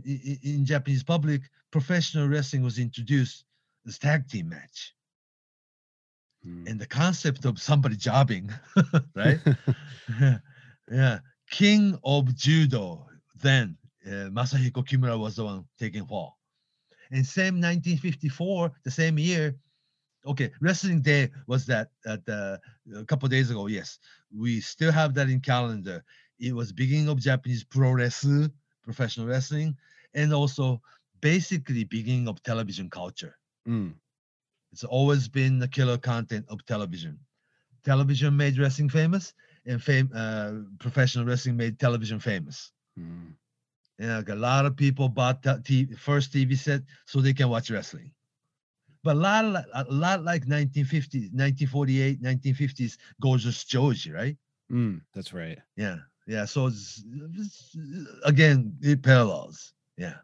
[0.43, 3.45] in Japanese public, professional wrestling was introduced
[3.87, 4.93] as tag team match,
[6.45, 6.67] Mm.
[6.67, 8.51] and the concept of somebody jobbing,
[9.15, 9.39] right?
[10.91, 11.19] yeah,
[11.49, 13.07] king of judo.
[13.41, 16.37] Then uh, Masahiko Kimura was the one taking fall.
[17.13, 19.55] And same 1954, the same year.
[20.25, 22.59] Okay, Wrestling Day was that at the,
[22.95, 23.67] a couple days ago.
[23.67, 23.99] Yes,
[24.35, 26.03] we still have that in calendar.
[26.39, 28.51] It was beginning of Japanese pro wrestling,
[28.83, 29.77] professional wrestling,
[30.15, 30.81] and also
[31.21, 33.37] basically beginning of television culture.
[33.67, 33.95] Mm,
[34.73, 37.19] It's always been the killer content of television.
[37.83, 39.33] Television made wrestling famous,
[39.65, 42.71] and fame, uh, professional wrestling made television famous.
[42.99, 43.35] mm.
[43.99, 47.49] And like a lot of people bought the TV, first TV set so they can
[47.49, 48.11] watch wrestling.
[49.03, 54.37] But a lot, of, a lot like 1950s, 1948, 1950s, Gorgeous Joji, right?
[54.71, 55.59] Mm, that's right.
[55.75, 56.45] Yeah, yeah.
[56.45, 57.77] So it's, it's-
[58.25, 59.73] again, it parallels.
[59.97, 60.15] Yeah.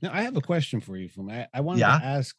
[0.00, 1.98] Now I have a question for you, from I, I wanted Yeah.
[1.98, 2.34] to ask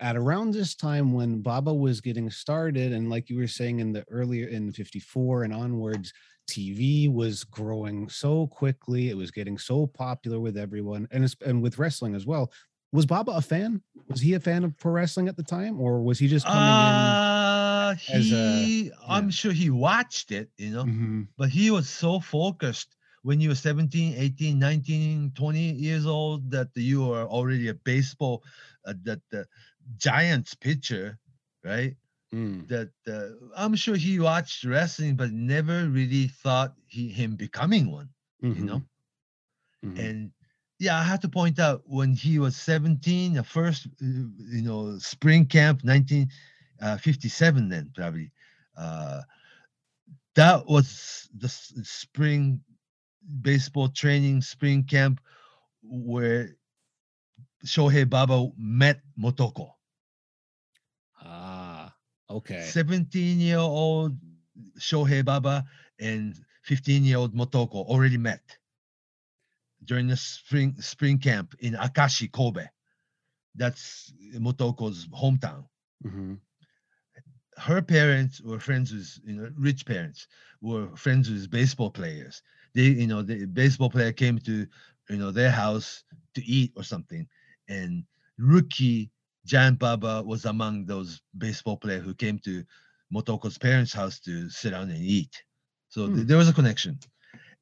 [0.00, 3.92] at around this time when Baba was getting started, and like you were saying in
[3.92, 6.12] the earlier in 54 and onwards,
[6.48, 11.78] TV was growing so quickly, it was getting so popular with everyone, and and with
[11.78, 12.52] wrestling as well.
[12.92, 13.82] Was Baba a fan?
[14.08, 16.60] Was he a fan of pro wrestling at the time, or was he just coming
[16.60, 20.88] Uh, as a- he, I'm sure he watched it, you know, in?
[20.88, 21.28] Mhm.
[21.36, 26.68] but he was so focused when you were 17 18 19 20 years old that
[26.74, 28.44] you were already a baseball
[28.86, 29.46] uh, that the
[29.96, 31.18] giants pitcher
[31.64, 31.96] right
[32.32, 37.90] Mm, that uh, i'm sure he watched wrestling but never really thought he him becoming
[37.90, 38.10] one
[38.52, 38.82] you know?
[38.82, 38.86] Mhm,
[39.82, 39.96] mhm.
[39.96, 40.32] and
[40.78, 44.98] yeah i have to point out when he was 17 the first uh, you know
[44.98, 48.32] spring camp 1957 then probably
[48.76, 49.22] uh
[50.34, 52.60] that was the spring
[53.42, 55.20] baseball training spring camp
[55.82, 56.56] where
[57.64, 59.75] shohei baba met motoko
[62.28, 62.60] okay.
[62.60, 64.16] 17 year old
[64.78, 65.64] shohei baba
[65.98, 68.58] and 15 year old motoko already met
[69.84, 72.66] during the spring spring camp in Akashi, Kobe.
[73.54, 75.66] That's Motoko's hometown.
[76.02, 76.34] hmm
[77.58, 80.26] Her parents were friends with you know rich parents
[80.60, 82.42] were friends with baseball players.
[82.74, 84.66] They you know the baseball player came to
[85.08, 87.26] you know their house to eat or something,
[87.68, 88.04] and
[88.38, 89.10] rookie
[89.46, 92.64] Jan Baba was among those baseball players who came to
[93.14, 95.44] Motoko's parents' house to sit down and eat.
[95.88, 96.26] So th- Hmm.
[96.26, 97.00] there was a connection.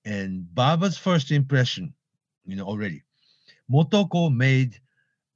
[0.05, 1.95] And Baba's first impression,
[2.47, 3.05] you know, already,
[3.71, 4.81] Motoko made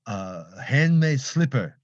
[0.07, 1.77] a handmade slipper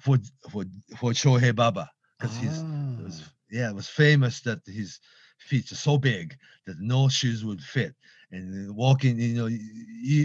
[0.00, 0.18] for
[0.50, 0.64] for
[0.96, 3.32] for Shohei Baba because he's was, Ah.
[3.50, 5.00] yeah, it was famous that his
[5.38, 7.94] feet are so big that no shoes would fit.
[8.30, 9.60] And walking, you know, you,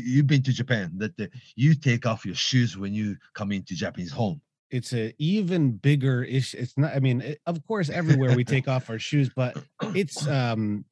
[0.05, 3.75] you've been to Japan, that the, you take off your shoes when you come into
[3.75, 4.41] Japanese home.
[4.71, 6.57] it's a even bigger issue.
[6.59, 6.93] It's not.
[6.95, 9.55] I mean, it, of course, everywhere we take off our shoes, but
[9.95, 10.83] it's um,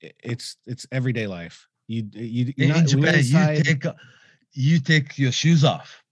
[0.00, 1.66] it's it's everyday life.
[1.88, 3.84] You you you're In, not, in when you're Japan, inside, you take
[4.52, 6.02] you take your shoes off.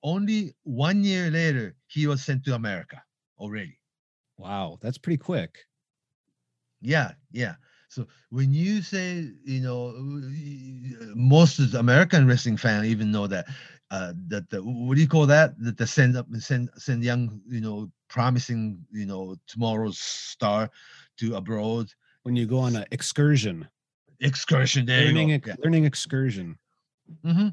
[0.04, 3.02] Only one year later, he was sent to America
[3.40, 3.80] already.
[4.38, 5.58] Wow, that's pretty quick.
[6.82, 7.56] Yeah, yeah.
[7.90, 9.94] So when you say, you know,
[11.16, 13.48] most of the American wrestling fan even know that
[13.92, 15.60] uh that the what do you call that?
[15.60, 20.70] That the send up send send young, you know, promising, you know, tomorrow's star
[21.20, 21.94] to abroad
[22.24, 23.68] When you go on an excursion,
[24.20, 24.86] excursion.
[24.86, 26.58] There learning ex- learning excursion.
[27.24, 27.50] hmm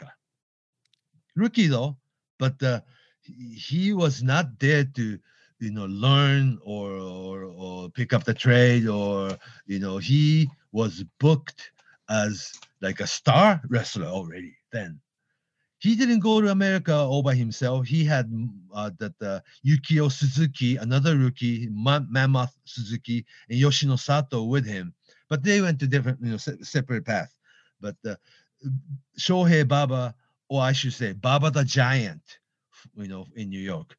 [1.35, 1.97] Rookie though,
[2.39, 2.81] but uh,
[3.25, 5.19] he was not there to
[5.63, 9.31] you know learn or, or or pick up the trade or
[9.67, 11.73] you know he was booked
[12.11, 15.01] as like a star wrestler already then
[15.81, 17.89] he didn't go to America all by himself.
[17.89, 18.33] He had
[18.73, 24.95] uh, that uh, Yukio Suzuki, another rookie, Ma- Mammoth Suzuki, and Yoshino Sato with him,
[25.29, 27.35] but they went to different, you know, se- separate paths.
[27.81, 28.15] But uh,
[29.19, 30.15] Shohei Baba,
[30.49, 32.23] or I should say Baba the Giant,
[32.97, 33.97] you know, in New York,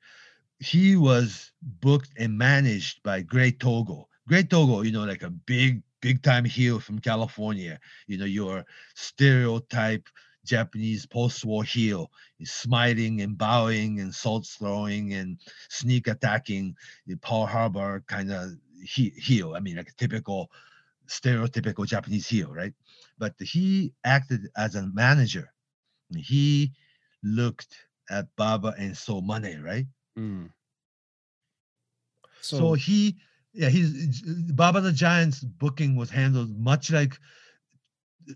[0.63, 4.08] he was booked and managed by Great Togo.
[4.28, 7.80] Great Togo, you know, like a big, big time heel from California.
[8.08, 10.08] You know, your stereotype
[10.45, 12.12] Japanese post-war heel,
[12.43, 15.38] smiling and bowing and salt throwing and
[15.69, 16.76] sneak attacking,
[17.08, 18.52] the Pearl Harbor kind of
[18.84, 19.56] he- heel.
[19.56, 20.49] I mean, like a typical,
[21.08, 22.73] stereotypical Japanese heel, right?
[23.17, 25.52] But he acted as a manager.
[26.15, 26.73] He
[27.23, 27.76] looked
[28.10, 29.88] at Baba and saw money, right?
[30.17, 30.49] Mm.
[32.41, 33.17] So, So, he,
[33.54, 34.21] yeah, he's
[34.52, 37.17] Baba the Giant's booking was handled much like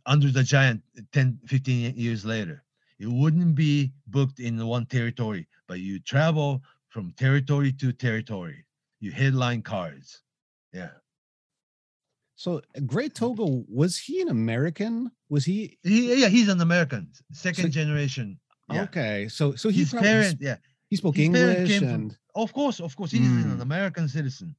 [0.05, 0.81] Andre the Giant
[1.13, 2.63] 10, 15 years later.
[2.99, 8.65] It wouldn't be booked in one territory, but you travel from territory to territory.
[8.99, 10.21] You headline cards.
[10.73, 10.89] Yeah.
[12.35, 15.11] so Great Togo was he an American?
[15.29, 18.39] Was he He, yeah, he's an American, second So- generation.
[18.69, 18.83] Yeah.
[18.83, 19.27] okay?
[19.29, 20.57] So so he His probably parent, sp- yeah.
[20.89, 23.61] He spoke his English came from- and Of course, of course, he's an Mm.
[23.61, 24.55] American citizen.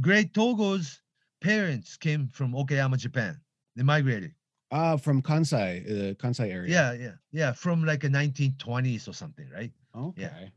[0.00, 1.00] Great Togo's
[1.40, 3.40] parents came from Okayama, Japan.
[3.76, 4.32] They migrated.
[4.72, 6.68] uh from Kansai, uh, Kansai area.
[6.76, 9.72] Yeah, yeah, yeah, from like a 1920s or something, right?
[9.94, 10.50] Okay.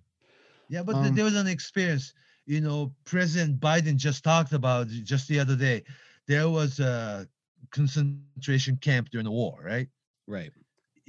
[0.68, 2.14] Yeah, but Um, there was an experience.
[2.48, 5.84] You know, President Biden just talked about just the other day.
[6.26, 7.28] There was a
[7.70, 9.88] concentration camp during the war, right?
[10.28, 10.52] Right.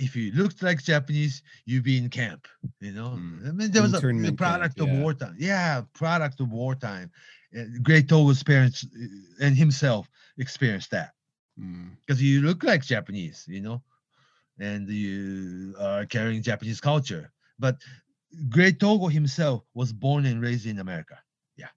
[0.06, 2.48] If you looked like Japanese, you'd be in camp.
[2.80, 3.48] You know, Mm.
[3.48, 5.02] I mean, there was a, a product camp, of yeah.
[5.02, 5.36] wartime.
[5.38, 7.08] Yeah, product of wartime.
[7.56, 11.10] Uh, Great Togo's parents uh, and himself experienced that
[11.60, 11.96] Mm.
[12.00, 13.82] because you look like Japanese, you know,
[14.58, 17.24] and you are carrying Japanese culture.
[17.58, 17.76] But
[18.48, 21.18] Great Togo himself was born and raised in America.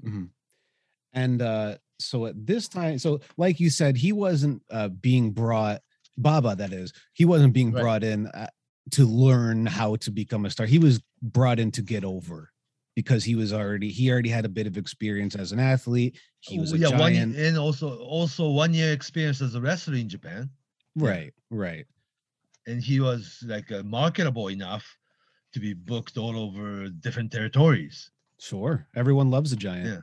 [0.05, 0.29] Mhm.
[1.13, 5.81] And uh, so at this time, so like you said, he wasn't uh, being brought,
[6.17, 7.81] Baba, that is, he wasn't being Right.
[7.81, 8.47] brought in uh,
[8.91, 10.65] to learn how to become a star.
[10.65, 12.51] He was brought in to get over
[12.95, 16.19] because he was already, he already had a bit of experience as an athlete.
[16.41, 17.35] He was a yeah, one giant.
[17.35, 20.49] year, and also also one year experience as a wrestler in Japan.
[20.95, 21.07] yeah.
[21.09, 21.85] Right, right.
[22.67, 24.85] and he was like uh, marketable enough
[25.53, 28.11] to be booked all over different territories.
[28.39, 28.87] Sure.
[28.95, 29.87] Everyone loves a giant.
[29.87, 30.01] Yeah.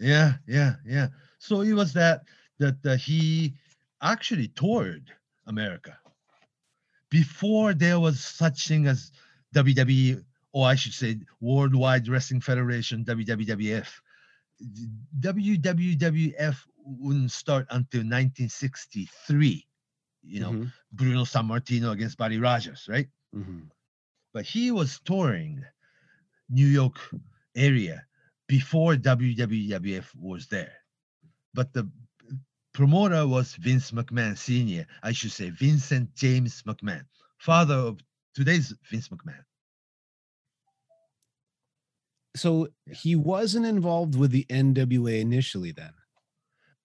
[0.00, 1.08] Yeah, yeah, yeah.
[1.38, 2.22] So it was that
[2.58, 3.54] that uh, he
[4.02, 5.10] actually toured
[5.48, 5.98] America
[7.10, 9.10] before there was such thing as
[9.54, 10.22] WWE,
[10.52, 13.88] or I should say, Worldwide Wrestling Federation (WWF).
[15.20, 19.66] WWF wouldn't start until 1963.
[20.22, 23.08] You know, Mhm, Bruno Sammartino against Buddy Rogers, right?
[23.34, 23.70] mhm.
[24.32, 25.64] But he was touring
[26.50, 26.98] New York
[27.56, 28.06] area
[28.46, 30.74] before WWF was there.
[31.54, 31.90] But the
[32.78, 37.02] promoter was Vince McMahon Sr., I should say Vincent James McMahon,
[37.36, 37.98] father of
[38.36, 39.42] today's Vince McMahon.
[42.36, 45.90] So he wasn't involved with the NWA initially then.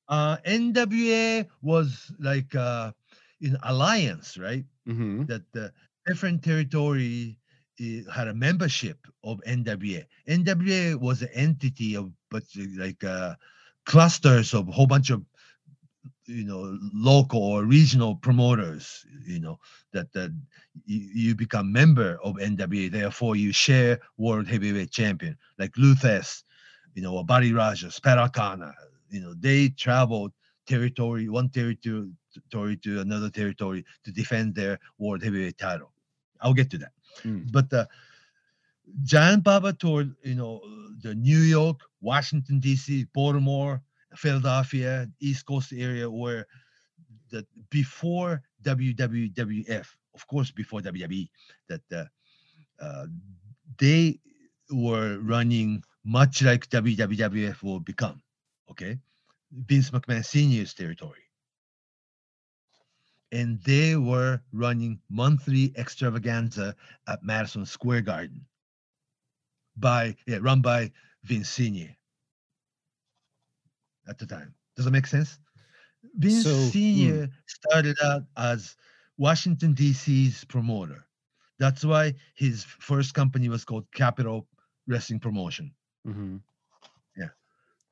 [0.07, 2.91] Uh, NWA was like uh,
[3.39, 4.65] in alliance, right?
[4.87, 5.71] Mhm, that the
[6.07, 7.37] different territory
[7.79, 10.05] eh, had a membership of NWA.
[10.27, 12.41] NWA was an entity of but
[12.77, 13.35] like uh,
[13.85, 15.23] clusters of a whole bunch of
[16.25, 19.05] you know local or regional promoters.
[19.25, 19.59] You know
[19.91, 20.31] that that
[20.85, 22.91] you, you become member of NWA.
[22.91, 26.43] Therefore, you share world heavyweight champion like Lou Thesz,
[26.93, 28.73] you know, or Buddy Rogers, Pat O'Connor.
[29.09, 30.31] You know, they traveled
[30.65, 35.91] territory, one territory to another territory to defend their world heavyweight title.
[36.41, 36.91] I'll get to that.
[37.23, 37.51] Mm.
[37.51, 37.87] But the
[39.03, 40.61] Giant Baba toured, you know,
[41.01, 43.81] the New York, Washington D.C., Baltimore,
[44.15, 46.47] Philadelphia, East Coast area, where
[47.31, 51.29] that before WWF, of course, before WWE,
[51.69, 52.05] that uh,
[52.79, 53.05] uh,
[53.77, 54.19] they
[54.71, 58.21] were running much like WWF will become.
[58.69, 58.97] Okay,
[59.51, 61.23] Vince McMahon Senior's territory
[63.33, 66.75] and they were running monthly extravaganza
[67.07, 68.45] at Madison Square Garden
[69.75, 70.91] by yeah, run by
[71.23, 71.95] Vince Senior
[74.07, 74.53] at the time.
[74.75, 75.39] Does that make sense?
[76.15, 76.71] Vince So, mm.
[76.71, 78.75] Senior started out as
[79.17, 81.05] Washington D.C.'s promoter.
[81.59, 84.47] That's why his first company was called Capital
[84.87, 85.71] Wrestling Promotion
[86.07, 86.41] mhm.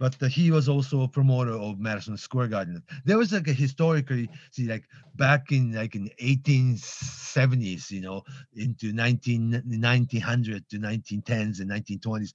[0.02, 2.82] but uh, he was also a promoter of Madison Square Garden.
[3.06, 8.24] There was like a historically, see, like back in like in 1870s, you know,
[8.56, 12.34] into 19, 1900 to 1910s and 1920s,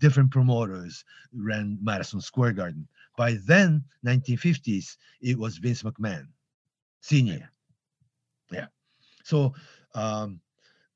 [0.00, 2.88] different promoters ran Madison Square Garden.
[3.18, 6.28] By then, 1950s, it was Vince McMahon,
[7.00, 7.50] senior.
[8.52, 8.68] Yeah.
[9.24, 9.54] So,
[9.92, 10.40] um,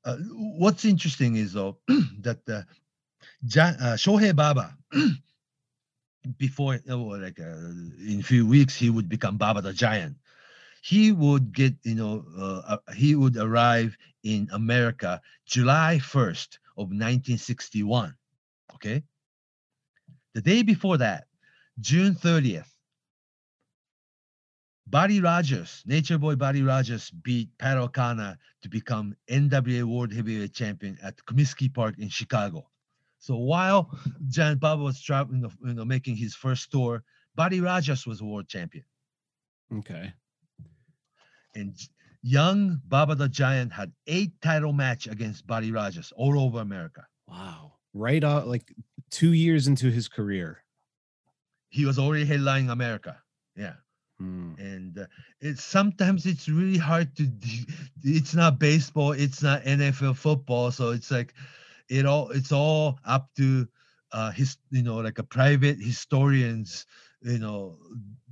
[0.05, 1.79] uh, what's interesting is though
[2.21, 2.61] that uh,
[3.43, 4.77] ja- uh, Shohei Baba
[6.37, 7.71] before uh, like uh,
[8.07, 10.15] in a few weeks he would become Baba the Giant.
[10.81, 18.15] He would get you know uh, he would arrive in America July 1st of 1961.
[18.75, 19.03] Okay.
[20.33, 21.27] The day before that,
[21.79, 22.67] June 30th,
[24.87, 30.97] Buddy Rogers, Nature Boy Buddy Rogers beat Pat O'Connor to become NWA World Heavyweight Champion
[31.01, 32.67] at Comiskey Park in Chicago.
[33.19, 33.89] So while
[34.27, 37.03] Giant Baba was traveling, you know, making his first tour,
[37.35, 38.83] Buddy Rogers was world champion,
[39.73, 40.13] Okay.
[41.55, 41.73] and
[42.21, 47.07] young Baba the Giant had eight title match against Buddy Rogers all over America.
[47.27, 47.73] Wow.
[47.93, 48.73] Right out like
[49.09, 50.63] two years into his career.
[51.73, 53.21] He was already headlining America.
[53.55, 53.75] Yeah,
[54.19, 54.53] Hmm.
[54.57, 55.07] and uh,
[55.41, 57.27] it's sometimes it's really hard to.
[58.03, 59.13] It's not baseball.
[59.13, 60.71] It's not NFL football.
[60.71, 61.33] So it's like,
[61.89, 62.29] it all.
[62.31, 63.67] It's all up to,
[64.11, 66.85] uh, his you know like a private historians.
[67.21, 67.77] You know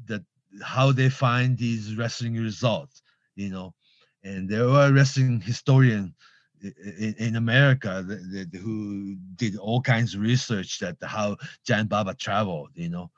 [0.05, 0.23] that
[0.63, 3.01] how they find these wrestling results.
[3.35, 3.75] You know,
[4.23, 6.15] and there were wrestling historian
[6.63, 11.89] i- i- in America that, that, who did all kinds of research that how Giant
[11.89, 12.71] Baba traveled.
[12.75, 13.11] You know,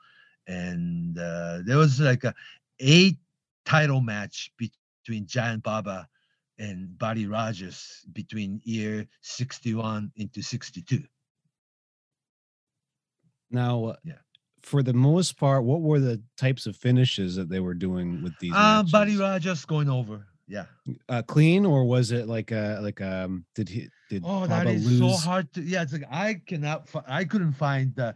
[0.46, 2.34] and uh, there was like a
[2.80, 3.16] eight
[3.64, 6.08] title match between Giant Baba
[6.58, 11.02] and Buddy Rogers between year 61 into 62.
[13.50, 14.14] Now, uh, Yeah.
[14.62, 18.34] for the most part, what were the types of finishes that they were doing with
[18.40, 18.52] these?
[18.54, 19.16] Uh, Buddy?
[19.16, 20.26] Rogers going over.
[20.46, 20.66] Yeah.
[21.08, 23.46] uh, clean, or was it like a like um?
[23.54, 25.00] Did he did Oh, that Baba is lose?
[25.00, 25.62] so hard to.
[25.62, 26.86] Yeah, it's like I cannot.
[27.08, 28.14] I couldn't find the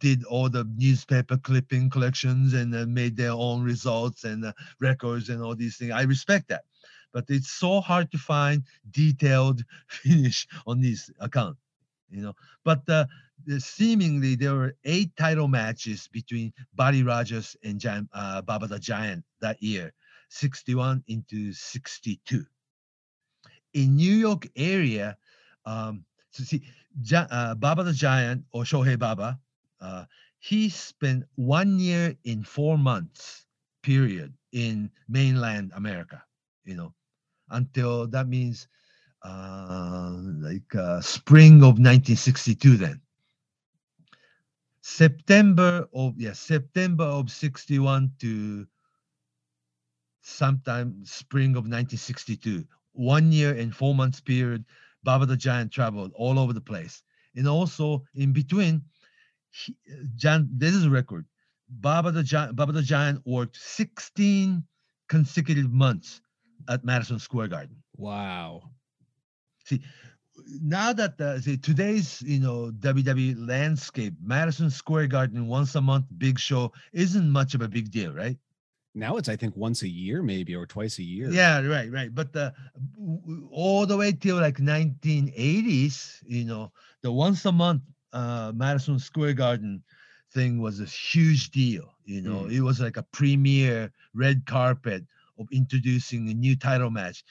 [0.00, 5.28] did all the newspaper clipping collections and uh, made their own results and uh, records
[5.28, 5.92] and all these things.
[5.92, 6.64] I respect that,
[7.12, 11.56] but it's so hard to find detailed finish on this account,
[12.10, 12.34] you know.
[12.64, 13.06] But uh,
[13.58, 17.82] seemingly there were eight title matches between Buddy Rogers and
[18.12, 19.92] uh, Baba the Giant that year,
[20.28, 22.44] 61 into 62.
[23.74, 25.16] In New York area,
[25.64, 26.62] um, so see,
[27.14, 29.38] uh, Baba the Giant or Shohei Baba,
[29.80, 30.04] uh,
[30.38, 33.46] he spent one year in four months
[33.82, 36.22] period in mainland America,
[36.64, 36.92] you know,
[37.50, 38.68] until that means
[39.24, 43.00] uh, like uh, spring of 1962 then.
[44.86, 48.66] September of yeah September of 61 to
[50.22, 54.64] sometime spring of 1962 one year and four months period
[55.06, 57.02] Baba the Giant traveled all over the place.
[57.36, 58.82] And also in between
[59.50, 59.76] he,
[60.16, 61.26] Jan, this is a record.
[61.68, 64.64] Baba the Giant Baba the Giant worked 16
[65.08, 66.20] consecutive months
[66.68, 67.76] at Madison Square Garden.
[67.96, 68.70] Wow.
[70.62, 76.06] Now that the, see, today's you know WWE landscape, Madison Square Garden once a month
[76.18, 78.36] big show isn't much of a big deal, right?
[78.94, 81.30] Now it's I think once a year maybe or twice a year.
[81.30, 82.14] Yeah, right, right.
[82.14, 82.54] But the
[83.50, 86.72] all the way till like 1980s, you know,
[87.02, 87.82] the once a month
[88.12, 89.82] uh, Madison Square Garden
[90.32, 91.92] thing was a huge deal.
[92.04, 92.52] You know, Mm.
[92.52, 95.04] it was like a premiere red carpet
[95.38, 97.24] of introducing a new title match.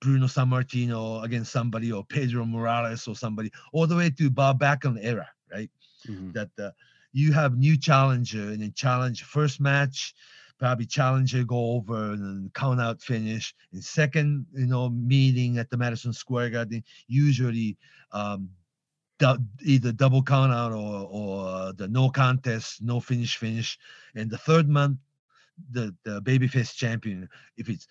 [0.00, 4.98] Bruno Sammartino against somebody or Pedro Morales or somebody, all the way to Bob Backlund
[5.02, 5.70] era, right?
[6.08, 6.32] Mhm.
[6.32, 6.70] that uh,
[7.12, 10.14] you have new challenger and then challenge first match
[10.58, 15.70] probably challenger go over and then count out finish and second you know meeting at
[15.70, 17.76] the madison square garden usually
[18.12, 18.50] um
[19.18, 23.78] dou- either double count out or or uh, the no contest no finish finish
[24.14, 24.98] and the third month
[25.72, 27.86] the the babyface champion if it's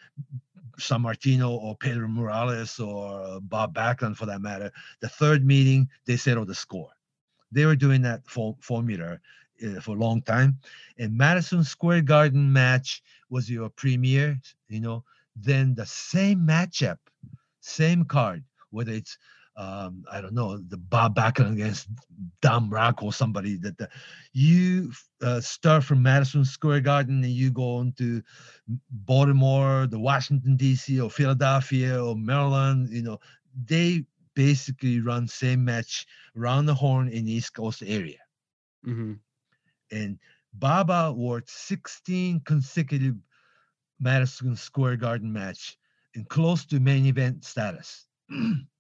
[0.80, 6.18] Sammartino or Pedro Morales or uh, Bob Backlund for that matter the third meeting they
[6.18, 6.90] settle the score
[7.52, 9.20] they were doing that for, formula
[9.66, 10.58] uh, for a long time.
[10.98, 14.40] And Madison Square Garden match was your premiere,
[14.70, 15.04] you know.
[15.36, 16.98] Then the same matchup,
[17.60, 19.18] same card, whether it's
[19.58, 21.88] um, I don't know the Bob Backlund against
[22.42, 23.90] Dom Rock or somebody that the,
[24.32, 24.92] you
[25.24, 28.22] uh, start from Madison Square Garden and you go into
[28.92, 31.02] Baltimore, the Washington D.C.
[31.02, 33.20] or Philadelphia or Maryland, you know,
[33.66, 34.06] they
[34.36, 36.06] basically run same match
[36.38, 38.20] around the horn in the East Coast area.
[38.86, 39.20] Mhm.
[39.92, 40.20] And
[40.54, 43.16] Baba worked 16 consecutive
[44.00, 45.78] Madison Square Garden match
[46.14, 48.06] and close to main event status.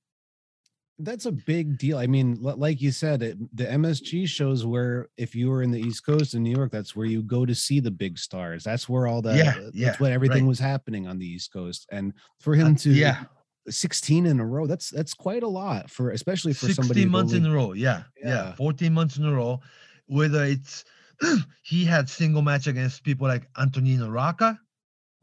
[1.00, 2.00] That's a big deal.
[2.00, 5.80] I mean, like you said, it, the MSG shows where if you were in the
[5.80, 8.64] East Coast in New York, that's where you go to see the big stars.
[8.64, 10.50] That's where all the Yeah, that's yeah, what everything right.
[10.50, 11.86] was happening on the East Coast.
[11.92, 13.26] And for him Uh, to yeah,
[13.70, 17.10] 16 in a row, that's that's quite a lot for especially for 16 somebody who
[17.10, 17.74] months in a row.
[17.74, 18.56] Yeah, yeah, Yeah.
[18.56, 19.60] 14 months in a row.
[20.08, 20.84] Whether it's
[21.64, 24.60] he had single match against people like Antonino Rocca,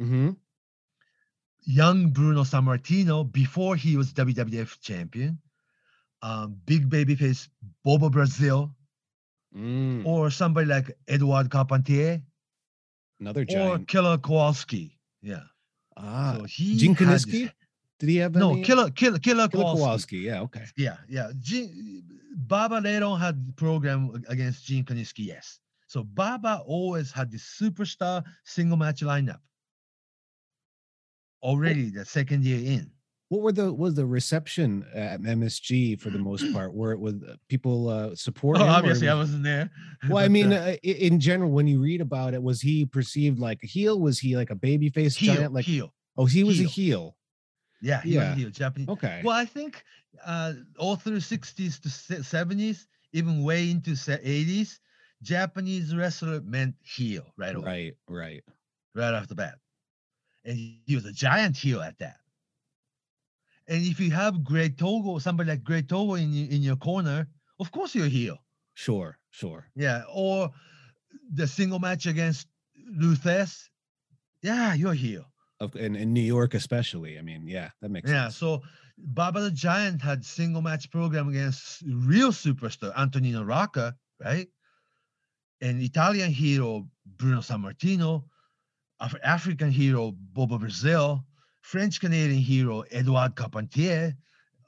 [0.01, 0.37] Mhm.
[1.67, 5.39] young Bruno Sammartino before he was WWF champion,
[6.25, 7.49] um, big babyface
[7.85, 8.73] Bobo Brazil,
[9.55, 12.21] Mm, or somebody like Edouard Carpentier
[13.21, 13.79] another or.
[13.87, 14.99] Killer Kowalski.
[15.23, 15.45] Yeah.
[15.97, 17.53] ah, so he Gene Kiniski?
[18.01, 19.79] Did he have No, any- Killer Killer Killer Killer Kowalski.
[19.85, 20.17] Kowalski?
[20.27, 20.65] Yeah, okay.
[20.77, 21.31] Yeah, yeah.
[21.39, 22.03] Gene,
[22.35, 25.61] Baba later on had program against Gene Kiniski, yes.
[25.87, 29.39] So Baba always had the superstar single match lineup.
[31.43, 32.91] Already the second year in.
[33.29, 36.75] What were the was the reception at MSG for the most part?
[36.75, 38.59] Where it was uh, people uh, support?
[38.59, 39.71] Or obviously, I was- wasn't there.
[40.09, 43.39] Well, I mean, uh, uh, in general, when you read about it, was he perceived
[43.39, 43.99] like a heel?
[43.99, 45.55] Was he like a babyface heel, giant?
[45.55, 45.95] Like, heel.
[46.19, 46.69] oh, he was a heel.
[46.69, 47.17] heel.
[47.81, 48.33] Yeah, he was yeah.
[48.33, 48.89] a heel, Japanese.
[48.91, 49.23] Okay.
[49.25, 49.83] Well, I think
[50.25, 54.79] uh, all through 60s to 70s, even way into se- 80s,
[55.23, 58.43] Japanese wrestler meant heel right away, right, right.
[58.95, 59.55] right off the bat.
[60.45, 62.17] And he was a giant heel at that.
[63.69, 67.27] And if you have Great Togo, somebody like Great Togo in in your corner,
[67.61, 68.37] of course you're here.
[68.75, 69.67] Sure, sure.
[69.75, 70.03] Yeah.
[70.13, 70.51] Or
[71.33, 72.47] the single match against
[73.01, 73.69] Lou Thesz.
[74.43, 75.25] Yeah, you're here.
[75.61, 77.19] Of, in, in New York, especially.
[77.19, 78.25] I mean, yeah, that makes Yeah.
[78.25, 78.37] sense.
[78.37, 78.63] So
[78.99, 84.49] Baba the Giant had single match program against real superstar Antonino Rocca, right?
[85.61, 86.87] And Italian hero
[87.17, 88.25] Bruno Sammartino,
[89.01, 91.25] Af- African hero Bobo Brazil,
[91.65, 94.15] French Canadian hero Edouard Carpentier.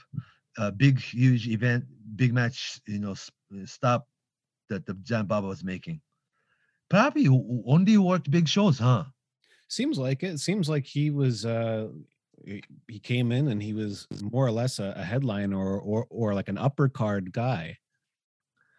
[0.57, 2.79] uh, big, huge event, big match.
[2.85, 4.07] You know, uh, stop
[4.69, 6.01] that the Giant Baba was making.
[6.89, 9.05] W- only worked big shows, huh?
[9.67, 10.39] Seems like it.
[10.39, 11.45] Seems like he was.
[11.45, 11.89] uh
[12.87, 16.33] he came in and he was more or less a, a headline or or or
[16.33, 17.77] like an upper card guy.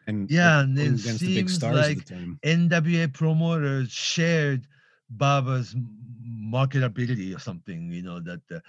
[0.06, 2.38] And Yeah, and it against the big seems stars like the.
[2.42, 4.66] NWA promoters shared
[5.08, 8.60] Baba's marketability or something, you know, that, uh,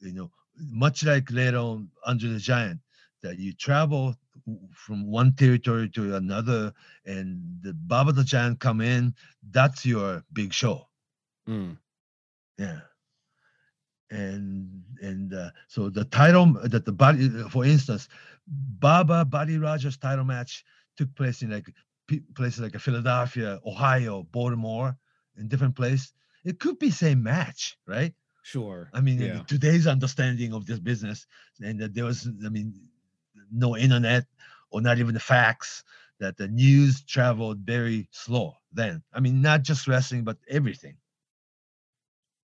[0.00, 2.80] you know, much like later on Andre the Giant,
[3.22, 4.16] that you travel
[4.72, 6.72] from one territory to another
[7.04, 9.14] and the Baba the Giant come in,
[9.50, 10.88] that's your big show.
[11.48, 11.78] Mm,
[12.58, 12.80] Yeah.
[14.10, 18.08] And and uh, so the title that the body, for instance,
[18.46, 20.64] Baba Buddy Rogers title match
[20.96, 21.72] took place in like
[22.34, 24.96] places like Philadelphia, Ohio, Baltimore,
[25.38, 26.12] in different place.
[26.44, 28.12] It could be same match, right?
[28.42, 28.90] sure.
[28.92, 29.42] I mean, yeah.
[29.46, 31.26] today's understanding of this business,
[31.60, 32.74] and that there was, I mean,
[33.52, 34.24] no internet
[34.70, 35.84] or not even the fax.
[36.20, 39.02] That the news traveled very slow then.
[39.12, 40.96] I mean, not just wrestling, but everything.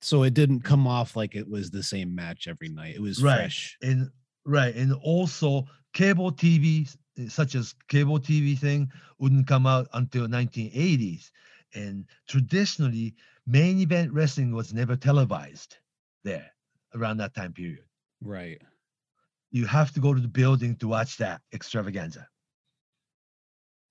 [0.01, 2.95] So it didn't come off like it was the same match every night.
[2.97, 3.35] It was Right.
[3.37, 3.79] fresh.
[3.83, 4.11] and
[4.45, 6.89] right and also cable tv
[7.29, 11.31] such as cable tv thing wouldn't come out until 1980s
[11.75, 13.15] and traditionally
[13.47, 15.77] main event wrestling was never televised
[16.25, 16.51] there
[16.95, 17.85] around that time period
[18.23, 18.63] Right.
[19.51, 22.27] You have to go to the building to watch that extravaganza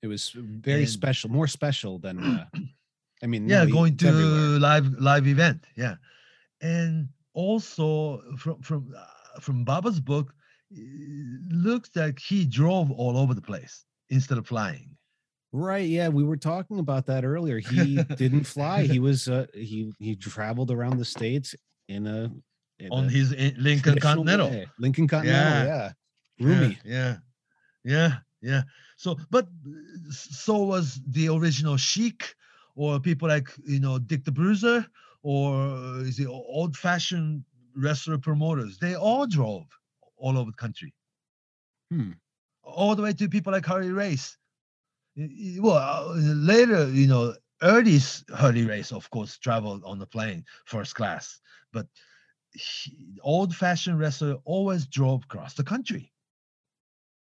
[0.03, 2.23] It was very And- special, more special than.
[2.23, 2.45] Uh,
[3.23, 4.59] I mean, yeah no, going to everywhere.
[4.59, 5.95] live live event yeah
[6.61, 10.33] and also from from uh, from baba's book
[10.69, 14.89] it looks like he drove all over the place instead of flying
[15.53, 15.87] Right.
[15.87, 17.57] Yeah, we were talking about that earlier.
[17.57, 18.83] He didn't fly.
[18.83, 19.29] He was.
[19.29, 21.55] Uh, he he traveled around the states
[21.87, 22.29] in a
[22.91, 24.49] on his Lincoln Continental.
[24.49, 24.67] way.
[24.79, 25.65] Lincoln Continental.
[25.67, 25.91] Yeah.
[26.39, 26.77] Roomy.
[26.85, 27.17] Yeah,
[27.83, 28.61] yeah, yeah.
[28.97, 32.35] So, but uh, so was the original Sheik,
[32.75, 34.85] or people like you know Dick the Bruiser,
[35.23, 37.43] or is it old-fashioned
[37.75, 38.77] wrestler promoters.
[38.79, 39.65] They all drove
[40.17, 40.93] all over the country,
[41.91, 42.11] Hmm.
[42.63, 44.37] all the way to people like Harley Race.
[45.59, 47.99] Well, uh, later, you know, early
[48.35, 51.39] Harley Race, of course, traveled on the plane, first class,
[51.71, 51.87] but
[52.53, 56.11] he- old-fashioned wrestler always drove across the country.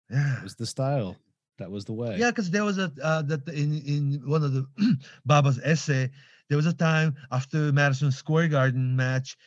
[0.09, 0.35] Yeah.
[0.35, 1.17] That was the style.
[1.57, 2.17] That was the way.
[2.17, 4.65] Yeah, because there was a uh, that in in one of the
[5.25, 6.09] Baba's essay,
[6.47, 9.37] there was a time after Madison Square Garden match,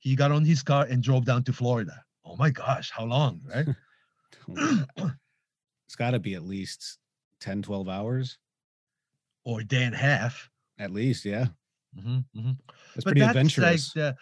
[0.00, 2.04] he got on his car and drove down to Florida.
[2.24, 3.66] Oh my gosh, how long, right?
[5.86, 6.98] it's got to be at least
[7.40, 8.38] 10, 12 hours.
[9.44, 10.50] or a day and a half.
[10.78, 11.46] At least, yeah.
[12.00, 12.50] hmm hmm
[12.94, 13.94] That's but pretty that's adventurous.
[13.96, 14.16] like the,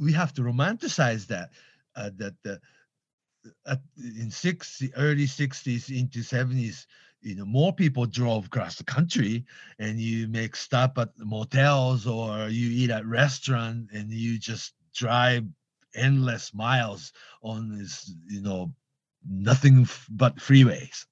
[0.00, 1.50] we have to romanticize that
[1.96, 2.60] uh, that the
[3.66, 6.86] at, in six early 60s into 70s
[7.22, 9.44] you know more people drove across the country
[9.78, 15.44] and you make stop at motels or you eat at restaurant and you just drive
[15.94, 17.12] endless miles
[17.42, 18.72] on this you know
[19.28, 21.06] nothing f- but freeways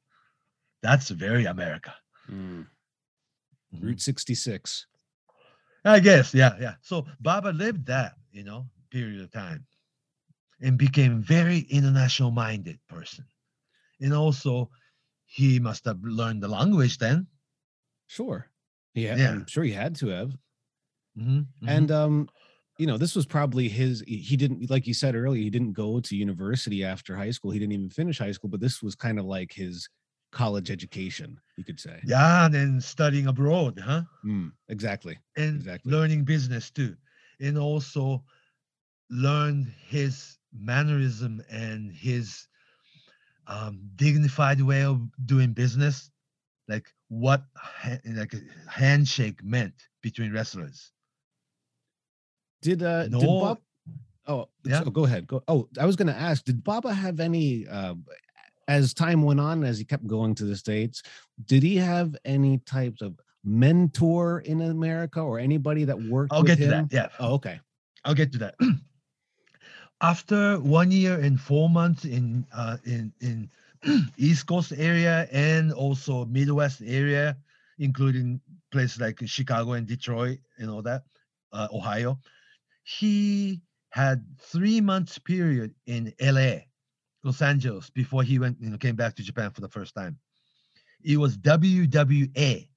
[0.82, 1.94] that's very america
[2.30, 2.66] Mm.
[3.74, 3.82] Mhm.
[3.82, 4.86] Route 66.
[5.84, 6.74] I guess, yeah, yeah.
[6.82, 9.66] So Baba lived that, you know, period of time
[10.60, 13.26] and became very international minded person.
[14.00, 14.70] And also
[15.26, 17.28] he must have learned the language then.
[18.06, 18.50] Sure.
[18.94, 19.30] Yeah, Yeah.
[19.30, 20.36] I'm sure he had to have.
[21.14, 21.66] Mhm, mhm.
[21.66, 22.28] And um,
[22.78, 25.72] you know, this was probably his he he didn't like you said earlier, he didn't
[25.72, 27.50] go to university after high school.
[27.50, 29.88] He didn't even finish high school, but this was kind of like his
[30.32, 32.02] college education, you could say.
[32.02, 34.02] yeah, and then studying abroad, huh?
[34.24, 35.18] Mm, exactly.
[35.36, 35.84] And Exactly.
[35.84, 36.96] learning business too.
[37.40, 38.24] And also
[39.10, 42.46] learned his mannerism and his
[43.46, 46.10] um, dignified way of doing business,
[46.68, 50.92] like what ha- like a handshake meant between wrestlers.
[52.60, 53.60] Did uh did No- Bob
[54.26, 54.84] Oh, Yeah.
[54.84, 55.26] so go ahead.
[55.26, 55.42] Go.
[55.48, 57.94] Oh, I was going to ask, did Baba have any uh
[58.66, 61.02] as time went on as he kept going to the states,
[61.46, 63.18] did he have any types of
[63.48, 66.86] mentor in America or anybody that worked I'll get to that.
[66.92, 67.60] Yeah, Oh, okay.
[68.04, 68.54] I'll get to that.
[70.00, 73.50] After one year and four months in uh, in in
[74.16, 77.36] East Coast area and also Midwest area,
[77.78, 78.40] including
[78.70, 81.02] places like Chicago and Detroit and all that,
[81.52, 82.18] uh, Ohio,
[82.84, 86.58] he had three months period in LA,
[87.24, 90.16] Los Angeles before he went you know came back to Japan for the first time.
[91.02, 92.68] It was WWA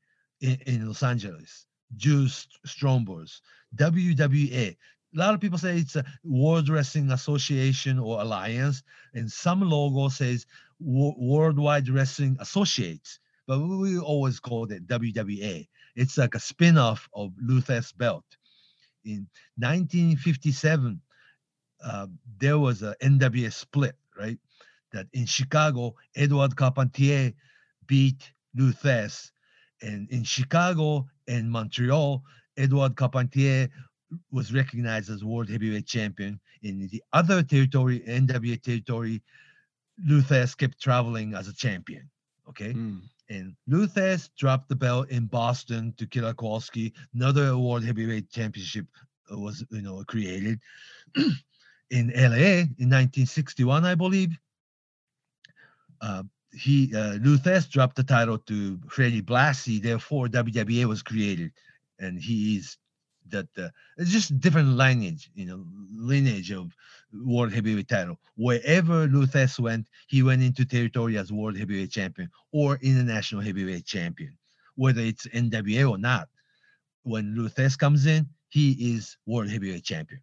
[0.42, 1.66] in, in Los Angeles,
[1.96, 3.26] Jules Strongbow,
[3.76, 4.76] WWA.
[5.14, 8.84] A lot of people say it's a World Wrestling Association or Alliance,
[9.14, 10.46] and some logo says
[10.80, 15.68] Worldwide Wrestling Associates, but we always called it WWA.
[15.96, 18.24] It's like a spin-off of Lou Thesz's belt.
[19.04, 19.28] In
[19.58, 21.02] 1957,
[21.84, 22.08] uh,
[22.40, 24.38] there was a NWA split, right?
[24.94, 27.34] That in Chicago, Edouard Carpentier
[27.88, 29.32] beat Lou Thesz,
[29.82, 32.24] and in Chicago and Montreal,
[32.58, 33.70] Edouard Carpentier
[34.32, 36.40] was recognized as world heavyweight champion.
[36.64, 39.22] In the other territory, NWA territory,
[40.06, 42.10] Lou Thesz kept traveling as a champion.
[42.50, 42.74] Okay.
[42.74, 43.02] Mm.
[43.30, 46.94] And Lou Thesz dropped the belt in Boston to Killer Kowalski.
[47.14, 48.86] Another world heavyweight championship
[49.32, 50.60] uh, was, you know, created
[51.90, 54.38] in LA in 1961, I believe.
[56.02, 56.24] Uh,
[56.54, 59.82] he uh, Lou Thesz dropped the title to Freddie Blassie.
[59.82, 61.52] Therefore, WWE was created,
[62.00, 62.78] and he is
[63.30, 63.48] that.
[63.58, 66.76] Uh, it's just different lineage, you know, lineage of
[67.14, 68.20] world heavyweight title.
[68.36, 73.86] Wherever Lou Thesz went, he went into territory as world heavyweight champion or international heavyweight
[73.86, 74.38] champion,
[74.76, 76.28] whether it's NWA or not.
[77.04, 80.22] When Lou Thesz comes in, he is world heavyweight champion.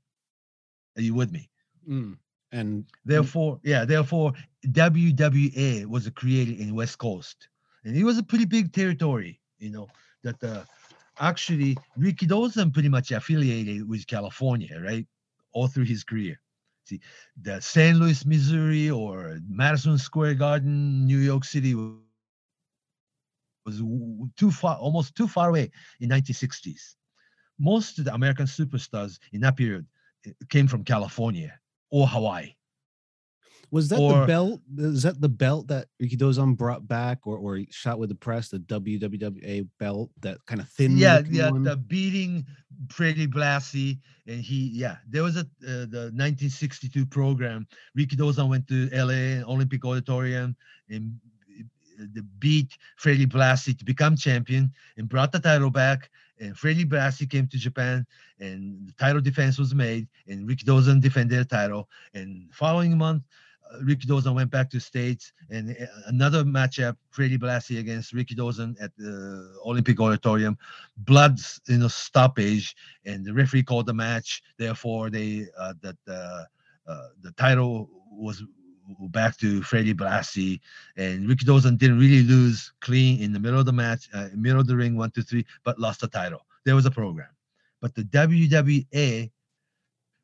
[0.96, 1.50] Are you with me?
[1.88, 2.18] Mm.
[2.52, 4.32] And Therefore, yeah, therefore
[4.66, 7.48] WWA was created in West Coast.
[7.84, 9.88] And it was a pretty big territory, you know,
[10.22, 10.64] that uh,
[11.20, 15.06] actually Rikidozan pretty much affiliated with California, right?
[15.52, 16.40] All through his career.
[16.84, 17.00] See,
[17.40, 17.98] the St.
[17.98, 21.96] Louis, Missouri or Madison Square Garden, New York City was
[24.36, 25.70] too far, almost too far away
[26.00, 26.94] in 1960s.
[27.58, 29.84] Most of the American superstars in that period
[30.26, 31.58] uh, came from California
[31.90, 32.54] or Hawaii.
[33.70, 34.60] was that the belt?
[34.76, 38.58] Is that the belt that Rikidozan brought back or, or shot with the press, the
[38.58, 40.96] WWA belt, that kind of thin?
[40.96, 41.64] yeah, yeah, one?
[41.64, 42.46] the beating
[42.90, 47.66] Freddie Blassie, and he, yeah, there was a uh, the 1962 program.
[47.96, 50.56] Rikidozan went to LA Olympic Auditorium
[50.88, 51.18] and
[52.00, 56.10] uh, the beat Freddie Blassie to become champion and brought the title back.
[56.40, 58.06] And Freddie Blassie came to Japan,
[58.38, 61.88] and the title defense was made, and Rikidozan defended the title.
[62.14, 63.22] And following month,
[63.70, 68.96] uh, Rikidozan went back to States, and uh, another matchup, Freddie Blassie against Rikidozan at
[68.96, 70.56] the Olympic Auditorium.
[70.98, 72.74] Blood's you know stoppage,
[73.04, 74.42] and the referee called the match.
[74.58, 76.44] Therefore, they uh, that uh,
[76.86, 78.42] uh, the title was
[79.08, 80.60] back to Freddie Blassie,
[80.96, 84.66] and Rikidozan didn't really lose clean in the middle of the match, uh, middle of
[84.66, 86.46] the ring, one, two, three, but lost the title.
[86.64, 87.30] There was a program,
[87.80, 89.30] but the WWA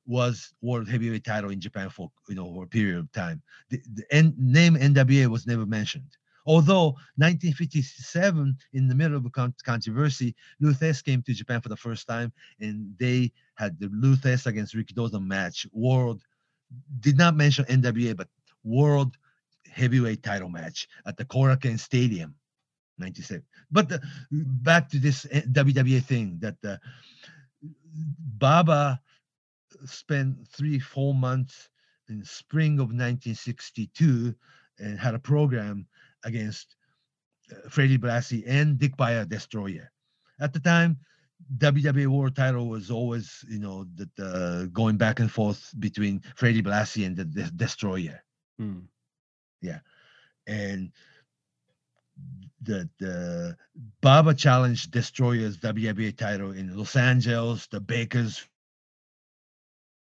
[0.06, 3.42] was world heavyweight title in Japan for you know for a period of time.
[3.70, 6.16] The, the N, name NWA was never mentioned.
[6.46, 11.70] Although 1957, in the middle of a con- controversy, Lou Thesz came to Japan for
[11.70, 15.66] the first time, and they had the Lou against against Rikidozan match.
[15.72, 16.22] World
[17.00, 18.28] did not mention NWA, but
[18.64, 19.16] World
[19.70, 22.34] Heavyweight Title match at the Korakuen Stadium,
[22.98, 23.42] 97.
[23.70, 24.00] But the,
[24.30, 26.80] back to this eh, WWE thing that the
[28.38, 29.00] Baba
[29.84, 31.68] spent three, four months
[32.08, 34.34] in spring of 1962
[34.78, 35.86] and had a program
[36.24, 36.76] against
[37.52, 39.90] uh, Freddie Blassie and Dick Beyer Destroyer.
[40.40, 40.98] At the time,
[41.58, 46.62] WWE World Title was always, you know, the, the going back and forth between Freddie
[46.62, 48.22] Blassie and the, the Destroyer,
[48.58, 48.80] Hmm.
[49.62, 49.80] Yeah,
[50.46, 50.92] and
[52.62, 53.56] the the
[54.00, 58.46] Baba challenged Destroyer's WWA title in Los Angeles, the Bakers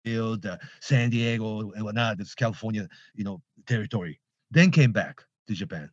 [0.05, 2.19] Field, the San Diego, and whatnot.
[2.19, 4.19] It's California, you know, territory.
[4.51, 5.89] Then came back to Japan.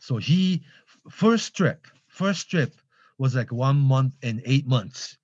[0.00, 0.64] So he
[1.10, 2.74] first trip, first trip
[3.18, 5.18] was like one month and eight months.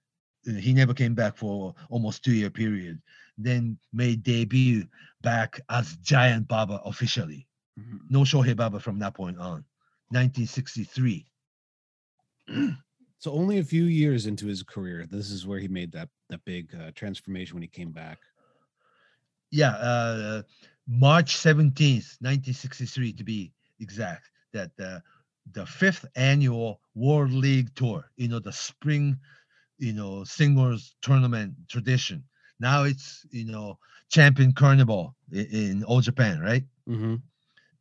[0.48, 3.00] Uh, He never came back for almost two year period.
[3.43, 4.86] Then made debut
[5.22, 7.47] back as Giant Baba officially.
[7.78, 8.01] Mhm.
[8.11, 9.64] No Shohei Baba from that point on.
[10.11, 11.26] 1963.
[13.18, 16.45] So only a few years into his career, this is where he made that that
[16.45, 18.18] big uh, transformation when he came back.
[19.51, 20.43] Yeah, uh,
[20.88, 25.01] March 17th, 1963 to be exact, that uh,
[25.53, 29.18] the fifth annual World League Tour, you know, the spring,
[29.78, 32.24] you know, singles tournament tradition.
[32.62, 36.64] Now it's, you know, Champion Carnival in, in all Japan, right?
[36.88, 37.16] Mm-hmm.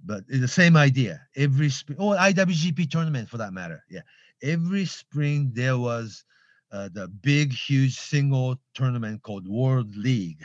[0.06, 1.22] but it's the same idea.
[1.36, 3.84] Every spring, or IWGP tournament for that matter.
[3.90, 4.02] Yeah,
[4.42, 6.24] every spring there was
[6.72, 10.44] uh, the big, huge single tournament called World League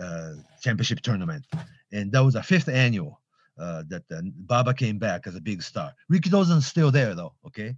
[0.00, 0.32] uh,
[0.62, 1.44] Championship Tournament,
[1.92, 3.20] and that was a fifth annual.
[3.58, 5.90] Uh, that uh, Baba came back as a big star.
[6.12, 7.34] Rikidozan's still there though.
[7.46, 7.74] Okay,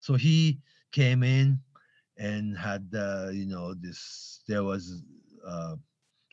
[0.00, 0.58] so he
[0.92, 1.60] came in
[2.16, 4.40] and had uh, you know this.
[4.48, 5.02] There was
[5.50, 5.76] uh,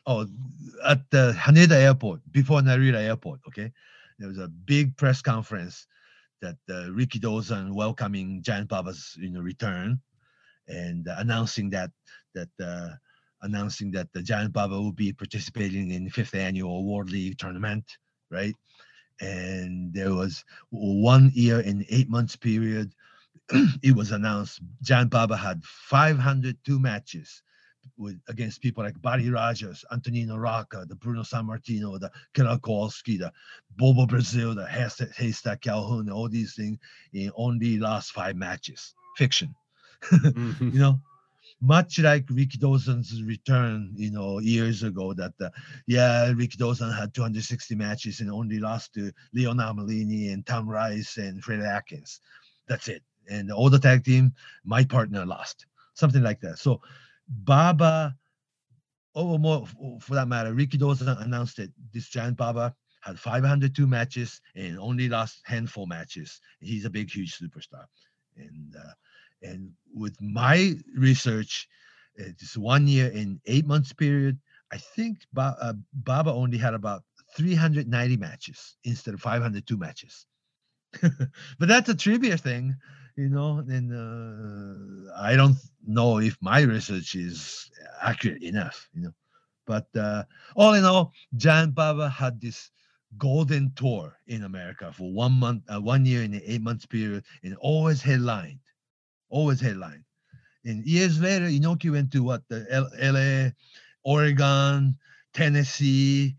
[0.06, 0.26] oh
[0.86, 3.40] at the Haneda Airport before Narita Airport.
[3.48, 3.72] Okay,
[4.18, 5.86] there was a big press conference
[6.40, 10.00] that uh, Rikidozan welcoming Giant Baba's you know return
[10.68, 11.90] and uh, announcing that
[12.34, 12.90] that uh,
[13.42, 17.84] announcing that the Giant Baba will be participating in the fifth annual World League tournament,
[18.30, 18.54] right?
[19.20, 22.92] And there was one year in eight months period.
[23.82, 27.42] it was announced Giant Baba had 502 matches
[27.98, 33.32] with against people like Buddy Rogers, Antonino Rocca, the Bruno Sammartino, the Killer Kowalski, the
[33.76, 36.78] Bobo Brazil, the Haystack, Haystack Calhoun, all these things
[37.12, 38.94] in only last five matches.
[39.16, 39.54] Fiction.
[40.04, 40.60] Mhm.
[40.72, 41.00] you know,
[41.60, 45.50] much like Rikidozan's return, you know, years ago, that uh,
[45.86, 51.42] yeah, Rikidozan had 260 matches and only lost to Leo Nomellini and Tom Rice and
[51.42, 52.20] Fred Atkins.
[52.68, 53.02] That's it.
[53.28, 54.32] And all the tag team,
[54.64, 55.66] my partner lost.
[55.94, 56.58] Something like that.
[56.58, 56.80] So
[57.28, 58.14] Baba,
[59.14, 59.66] or more
[60.00, 65.40] for that matter, Rikidozan announced that this giant Baba had 502 matches and only lost
[65.44, 66.40] handful matches.
[66.60, 67.86] He's a big, huge superstar.
[68.36, 68.92] And uh,
[69.42, 71.68] and with my research,
[72.20, 74.38] uh, this one year in eight months period,
[74.72, 77.02] I think ba- uh, Baba only had about
[77.36, 80.26] 390 matches instead of 502 matches.
[81.02, 82.76] but that's a trivia thing,
[83.18, 83.64] you know.
[83.68, 85.56] And uh, I don't
[85.86, 87.70] know if my research is
[88.02, 89.14] accurate enough, you know.
[89.66, 90.24] But uh,
[90.56, 92.70] all in all, jan Baba had this
[93.18, 97.24] golden tour in America for one month, uh, one year in an eight months period,
[97.44, 98.60] and always headlined,
[99.30, 100.04] always headlined.
[100.64, 103.54] And years later, Inoki went to what the L- L.A.,
[104.04, 104.96] Oregon,
[105.34, 106.36] Tennessee,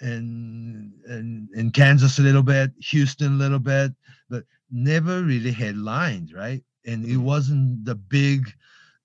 [0.00, 3.92] and and and Kansas a little bit, Houston a little bit,
[4.30, 6.62] but never really headlined, right?
[6.86, 8.52] And it wasn't the big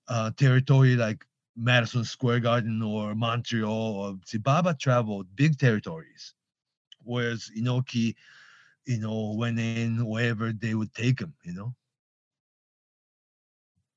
[0.08, 1.24] uh, territory like
[1.56, 6.34] Madison Square Garden or Montreal or see, Baba traveled big territories,
[7.02, 8.14] whereas Inoki,
[8.86, 11.74] you know, went in wherever they would take him, you know.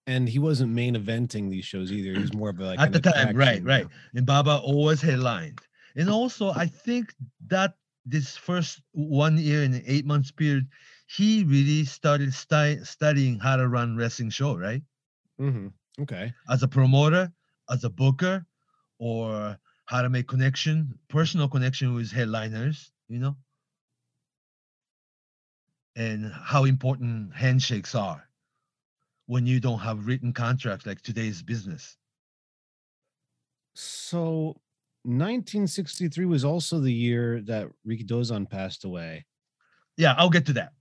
[0.07, 2.13] And he wasn't main eventing these shows either.
[2.13, 3.87] He was more of a, like at the time, right, right.
[4.15, 5.59] And Baba always headlined.
[5.95, 7.13] And also, I think
[7.47, 10.67] that this first one year and eight months period,
[11.09, 14.83] he really started stu- studying how to run wrestling show, right?
[15.39, 15.73] Mhm.
[15.99, 16.33] Okay.
[16.49, 17.33] As a promoter,
[17.69, 18.45] as a booker,
[18.99, 23.37] or how to make connection, personal connection with headliners, you know,
[25.95, 28.27] and how important handshakes are
[29.27, 31.97] when you don't have written contracts like today's business.
[33.75, 34.61] So
[35.03, 39.25] 1963 was also the year that Rikidozan passed away.
[39.97, 40.73] Yeah, I'll get to that.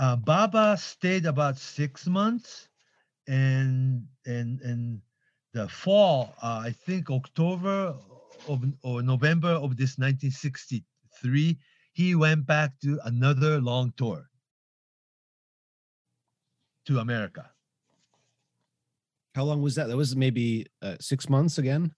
[0.00, 2.70] Uh, Baba stayed about six months,
[3.28, 5.02] and and and
[5.52, 7.94] the fall, uh, I think October
[8.48, 11.58] of or November of this 1963,
[11.92, 14.30] he went back to another long tour
[16.86, 17.50] to America.
[19.34, 19.88] How long was that?
[19.88, 21.92] That was maybe uh, six months again.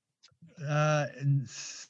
[0.69, 1.07] Uh,
[1.45, 1.89] s-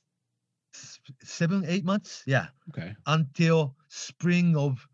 [1.23, 2.95] seven, eight months, yeah, Okay.
[3.07, 4.87] until spring of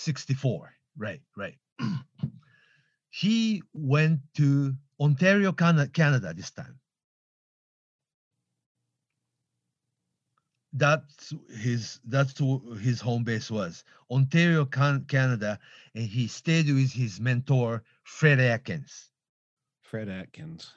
[0.00, 0.72] 64.
[0.96, 1.56] Right, right.
[3.10, 6.78] he went to Ontario, Canada, Canada this time.
[10.72, 12.38] That's his that's
[12.80, 13.82] his home base was.
[14.10, 15.58] Ontario, Can- Canada,
[15.94, 19.10] and he stayed with his mentor, Fred Atkins.
[19.82, 20.72] Fred Atkins.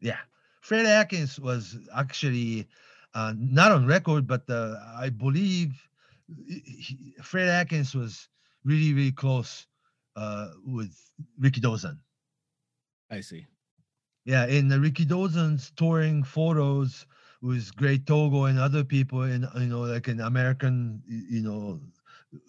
[0.00, 0.18] Yeah,
[0.60, 2.68] Fred Atkins was actually
[3.14, 5.72] uh, not on record, but uh, I believe
[6.28, 8.28] he- Fred Atkins was
[8.64, 9.66] really, really close
[10.16, 10.96] uh, with
[11.40, 11.98] Rikidozan.
[13.10, 13.46] I see.
[14.24, 17.06] Yeah, in the Rikidozan's touring photos
[17.42, 21.80] with Great Togo and other people in you know like in American you know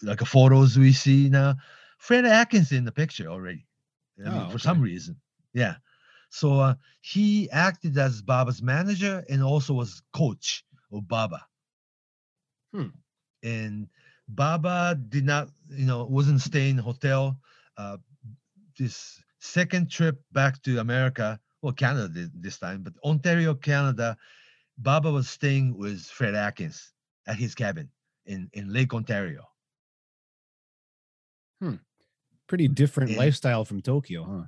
[0.01, 1.55] like a photos we see now,
[1.97, 3.66] Fred Atkins in the picture already.
[4.26, 5.18] I mean, Oh, for some reason,
[5.53, 5.76] yeah.
[6.30, 11.45] So uh, he acted as Baba's manager and also was coach of Baba.
[12.74, 12.88] Hmm.
[13.43, 13.88] And
[14.28, 17.39] Baba did not, you know, wasn't staying in hotel.
[17.78, 17.97] Uh,
[18.78, 24.17] this second trip back to America, well, Canada this time, but Ontario, Canada,
[24.78, 26.93] Baba was staying with Fred Atkins
[27.28, 27.89] at his cabin
[28.26, 29.43] in, in Lake Ontario.
[31.61, 31.76] Hmm.
[32.47, 33.17] Pretty different Yeah.
[33.17, 34.43] lifestyle from Tokyo, huh?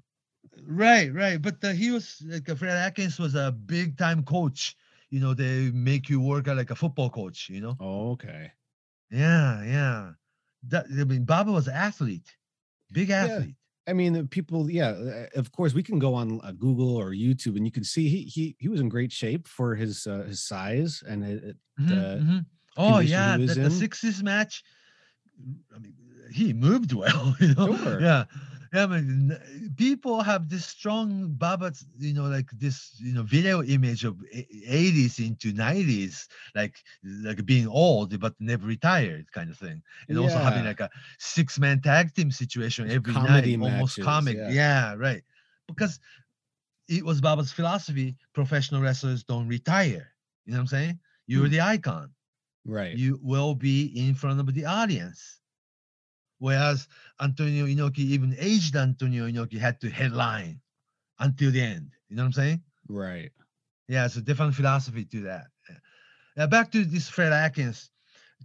[0.66, 1.42] Right, right.
[1.42, 4.76] But uh, he was like uh, Fred Atkins was a big time coach.
[5.10, 7.80] You know, they make you work like a football coach, you know?
[7.80, 8.52] Oh, okay.
[9.10, 10.12] Yeah, yeah.
[10.68, 12.36] That, I mean, Baba was an athlete,
[12.92, 13.56] big athlete.
[13.88, 17.12] I mean, the people, yeah, uh, of course, we can go on uh, Google or
[17.12, 20.24] YouTube and you can see he he he was in great shape for his uh,
[20.24, 22.46] his size and it, Mhm, the mhm.
[22.76, 24.64] Oh yeah, the, the sixes match.
[25.76, 25.96] I mean,
[26.32, 27.36] he moved well.
[27.40, 28.02] You know, Sure.
[28.02, 28.26] yeah,
[28.74, 28.84] yeah.
[28.84, 29.38] I mean,
[29.76, 35.20] people have this strong Baba, you know, like this, you know, video image of eighties
[35.20, 40.66] into nineties, like like being old but never retired, kind of thing, and also having
[40.66, 40.90] like a
[41.20, 44.36] six man tag team situation every comedy night, almost comic.
[44.38, 44.50] yeah.
[44.50, 45.24] yeah, right.
[45.68, 46.00] Because
[46.88, 50.14] it was Baba's philosophy: professional wrestlers don't retire.
[50.46, 51.00] You know what I'm saying?
[51.28, 51.52] You're Hmm.
[51.52, 52.10] the icon.
[52.66, 52.96] right.
[52.98, 55.40] You will be in front of the audience.
[56.40, 56.88] Whereas
[57.20, 60.62] Antonio Inoki, even aged Antonio Inoki, had to headline
[61.20, 61.92] until the end.
[62.10, 62.62] You know what I'm saying?
[62.88, 63.32] right.
[63.88, 65.48] Yeah, it's a different philosophy to that.
[66.36, 67.90] Now back to this Fred Atkins,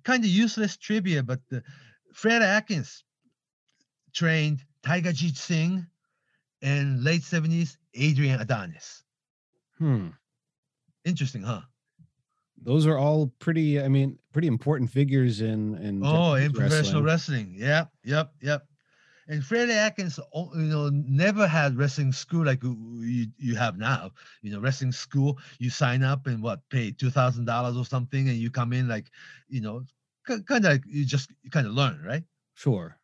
[0.05, 1.63] kind of useless trivia, but the,
[2.15, 3.05] Fred Atkins
[4.13, 5.87] trained Tiger Jeet Singh
[6.63, 9.03] and late 70s Adrian Adonis.
[9.79, 10.09] Hmm.
[11.05, 11.63] Interesting, huh?
[12.65, 13.81] Those are all pretty.
[13.81, 17.51] I mean, pretty important figures in in Oh, in professional wrestling.
[17.51, 17.55] wrestling.
[17.57, 18.67] Yep, yep, yep.
[19.29, 23.79] And Freddie Atkins, oh, you know, never had wrestling school like you, you you have
[23.79, 24.11] now.
[24.43, 28.29] You know, wrestling school, you sign up and what, pay two thousand dollars or something,
[28.29, 29.11] and you come in like,
[29.49, 29.85] you know,
[30.27, 32.25] kind of like you just kind of learn, right?
[32.55, 32.99] Sure.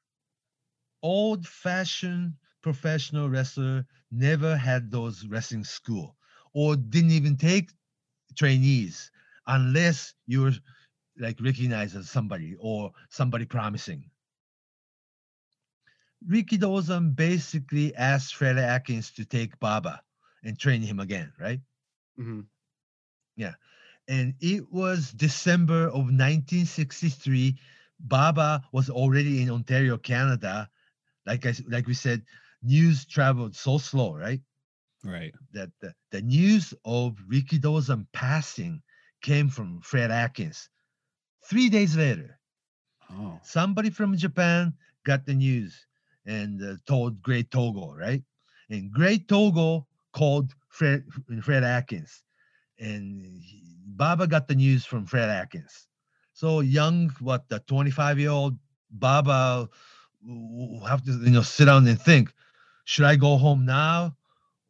[1.03, 6.17] Old-fashioned professional wrestler never had those wrestling school,
[6.53, 7.71] or didn't even take
[8.35, 9.11] trainees
[9.49, 10.53] unless you're
[11.19, 14.05] like recognized as somebody or somebody promising.
[16.29, 20.03] Rikidozan basically asked Fred Atkins to take Baba
[20.45, 21.61] and train him again, right?
[22.19, 22.41] Mm-hmm.
[23.37, 23.55] Yeah.
[24.09, 27.59] And it was December of 1963.
[28.01, 30.69] Baba was already in Ontario, Canada.
[31.27, 32.23] Like I like we said,
[32.63, 34.41] news traveled so slow, right?
[35.05, 35.35] Right.
[35.53, 38.83] That the, the news of Rikidozan passing
[39.23, 40.69] came from Fred Atkins.
[41.45, 42.39] Three days later,
[43.11, 43.41] Oh.
[43.43, 45.87] somebody from Japan got the news
[46.27, 48.23] and uh, told Great Togo, right?
[48.71, 51.05] And Great Togo called Fred
[51.43, 52.23] Fred Atkins,
[52.79, 55.89] and he- Baba got the news from Fred Atkins.
[56.33, 58.59] So young, what the 25 year old
[58.91, 59.69] Baba
[60.23, 60.49] w-
[60.79, 62.33] w- have to you know sit down and think,
[62.85, 64.17] should I go home now,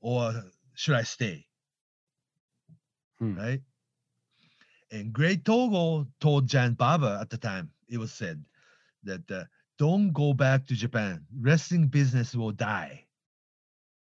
[0.00, 0.32] or
[0.74, 1.46] should I stay?
[3.18, 3.34] Hmm.
[3.36, 3.62] Right.
[4.90, 8.42] And Great Togo told Giant Baba at the time, it was said
[9.04, 9.44] that uh,
[9.78, 11.24] don't go back to Japan.
[11.40, 13.04] Wrestling business will die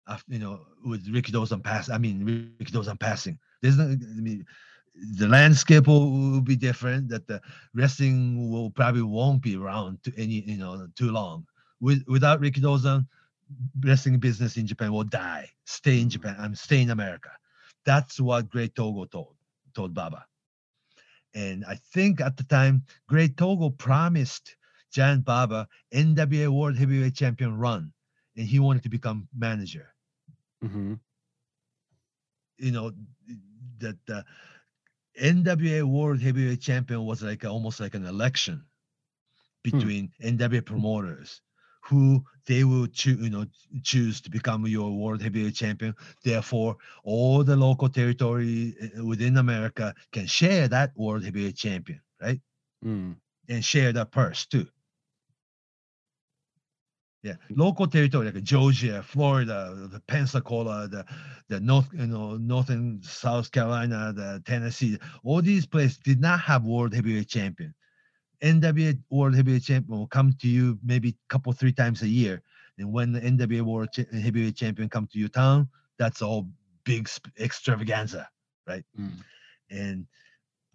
[0.08, 1.90] after you know with Rikidozan pass.
[1.90, 3.38] I mean Rikidozan passing.
[3.62, 3.80] There's.
[3.80, 4.46] I mean,
[5.16, 7.10] the landscape will, will be different.
[7.10, 7.42] That the
[7.76, 11.46] wrestling will probably won't be around to any you know too long.
[11.80, 13.06] With without Rikidozan,
[13.84, 15.50] wrestling business in Japan will die.
[15.66, 16.36] Stay in Japan.
[16.40, 17.30] I'm stay in America.
[17.86, 19.36] That's what Great Togo told
[19.76, 20.26] told Baba.
[21.38, 24.56] And I think at the time, Great Togo promised
[24.92, 27.94] Giant Baba NWA World Heavyweight Champion run,
[28.36, 29.94] and he wanted to become manager.
[30.66, 30.96] Mm-hmm.
[32.58, 32.92] You know
[33.78, 34.26] that the
[35.22, 38.66] NWA World Heavyweight Champion was like a, almost like an election
[39.64, 41.42] between NWA promoters
[41.88, 43.46] who they will choose, you know,
[43.84, 45.94] choose to become your world heavyweight champion.
[46.24, 52.40] Therefore, all the local territory uh, within America can share that world heavyweight champion, right?
[52.84, 53.16] Mm.
[53.50, 54.68] And share that purse too.
[57.24, 61.06] Yeah, local territory like Georgia, Florida, the Pensacola, the
[61.50, 66.64] the North, you know, Northern South Carolina, the Tennessee, all these places did not have
[66.66, 67.74] world heavyweight champion.
[68.44, 72.42] NWA World Heavyweight Champion will come to you maybe a couple three times a year.
[72.78, 75.68] And when the NWA World Cha- Heavyweight Champion come to your town,
[75.98, 76.48] that's all
[76.84, 78.30] big sp- extravaganza,
[78.68, 78.84] right?
[79.00, 79.12] Mm.
[79.72, 80.08] And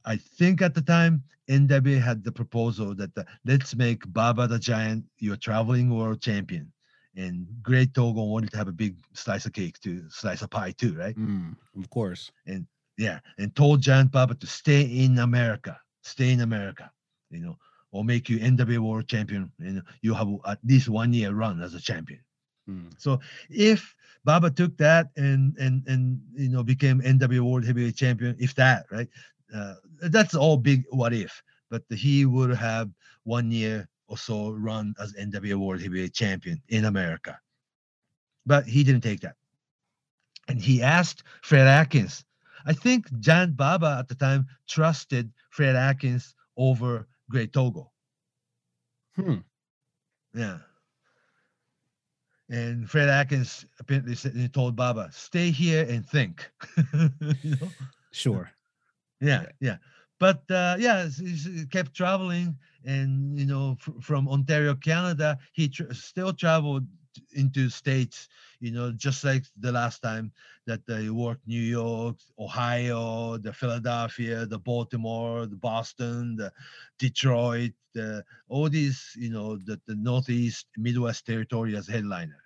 [0.05, 4.59] I think at the time NWA had the proposal that the, let's make Baba the
[4.59, 6.73] Giant your traveling world champion.
[7.15, 10.73] And Great Togo wanted to have a big slice of cake to slice of pie
[10.73, 11.17] too, right?
[11.17, 11.55] Mm.
[11.79, 12.33] Of course.
[12.47, 16.91] And yeah, and told Giant Baba to stay in America, stay in America,
[17.33, 17.59] you know,
[17.91, 21.75] or make you NWA World Champion, and you have at least one year run as
[21.75, 22.21] a champion.
[22.69, 22.93] Mm.
[22.99, 23.21] So
[23.51, 28.55] if Baba took that and and and you know became NWA World Heavyweight Champion, if
[28.55, 29.09] that right,
[29.55, 31.43] uh, that's all big what if.
[31.71, 32.91] But he would have
[33.25, 37.39] one year or so run as NWA World Heavyweight Champion in America.
[38.47, 39.37] But he didn't take that,
[40.49, 42.25] and he asked Fred Atkins.
[42.65, 47.91] I think Giant Baba at the time trusted Fred Atkins over Great Togo.
[49.17, 49.39] Hmm.
[50.35, 50.59] Yeah.
[52.51, 56.51] And Fred Atkins apparently said, he told Baba, stay here and think.
[56.93, 57.69] you know?
[58.13, 58.51] Sure.
[59.21, 59.79] Yeah, yeah.
[60.19, 65.93] But uh, yeah, he kept traveling, and you know, fr- from Ontario, Canada, he tr-
[65.93, 66.87] still traveled
[67.33, 68.29] into states.
[68.61, 70.33] You know, just like the last time
[70.67, 76.53] that they worked New York, Ohio, the Philadelphia, the Baltimore, the Boston, the
[76.99, 82.43] Detroit, the all these, you know, the, the Northeast, Midwest territory as headliner.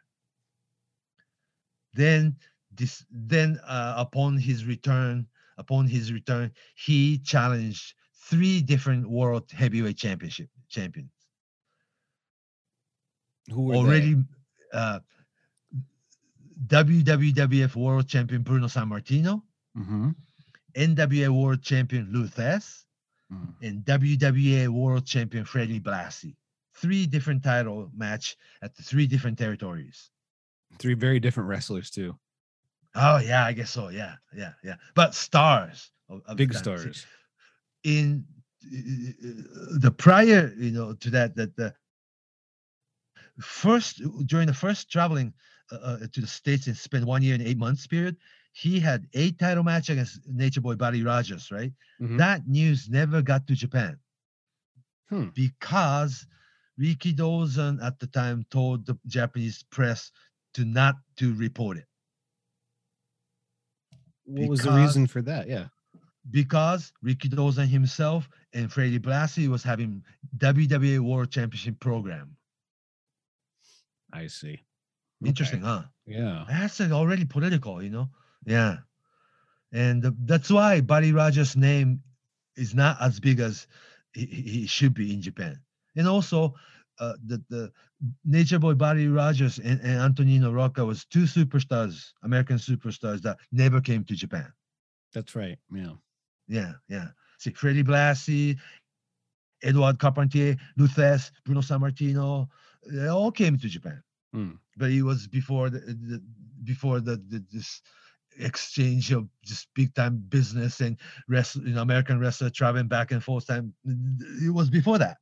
[1.93, 2.37] Then
[2.71, 5.27] this, then uh, upon his return,
[5.59, 11.11] upon his return, he challenged three different world heavyweight championship champions
[13.51, 14.17] Who were already.
[14.77, 15.01] Uh,
[16.67, 19.43] WWF World Champion Bruno Sammartino,
[19.77, 20.11] Mm-hmm.
[20.75, 22.83] NWA World Champion Lou Thesz,
[23.33, 23.55] Mm.
[23.61, 26.37] and WWA World Champion Freddie Blassie.
[26.75, 30.11] Three different title match at the three different territories.
[30.79, 32.17] Three very different wrestlers too.
[32.95, 33.89] Oh yeah, I guess so.
[33.89, 34.77] Yeah, yeah, yeah.
[34.95, 36.53] But stars, of- of Big.
[36.53, 37.05] See, stars.
[37.83, 38.25] in
[38.65, 41.75] uh, the prior, you know, to that, that the
[43.41, 45.33] first during the first traveling
[45.73, 48.17] uh, uh, to the states and spent one year and eight months period,
[48.53, 51.73] he had eight title match against Nature Boy Buddy Rogers, right?
[52.01, 52.19] Mhm.
[52.19, 53.99] That news never got to Japan
[55.09, 55.29] Hmm.
[55.35, 56.27] because
[56.81, 60.11] Rikidozan at the time told the Japanese press
[60.55, 61.87] to not to report it
[64.25, 65.49] What was the reason for that?
[65.49, 65.69] Yeah.
[66.31, 70.03] because Rikidozan himself and Freddie Blassie was having
[70.39, 72.37] WWE World Championship program.
[74.17, 74.61] I see.
[75.25, 75.69] Interesting, Okay.
[75.69, 75.83] huh?
[76.07, 76.45] Yeah.
[76.49, 78.09] That's already political, you know?
[78.45, 78.79] Yeah.
[79.73, 82.03] And uh, that's why Buddy Rogers' name
[82.57, 83.67] is not as big as
[84.13, 85.61] he, he should be in Japan.
[85.97, 86.55] And also,
[86.99, 87.73] uh, the, the
[88.25, 93.81] Nature Boy Buddy Rogers and, and Antonino Rocca was two superstars, American superstars that never
[93.81, 94.53] came to Japan.
[95.13, 95.59] That's right.
[95.73, 95.93] Yeah.
[96.49, 97.09] Yeah, yeah.
[97.39, 98.57] See, Freddie Blassie,
[99.63, 102.49] Edouard Carpentier, Lou Thesz, Bruno Sammartino,
[102.87, 104.03] they all came to Japan.
[104.37, 104.51] Hmm.
[104.77, 106.23] But it was before the, the
[106.63, 107.81] before the, the this
[108.39, 113.25] exchange of just big time business and wrestle, you know, American wrestler traveling back and
[113.25, 113.73] forth time.
[114.45, 115.17] It was before that.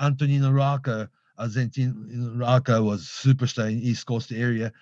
[0.00, 1.08] Antonino Rocca,
[1.38, 4.72] Argentine Rocca was superstar in East Coast area.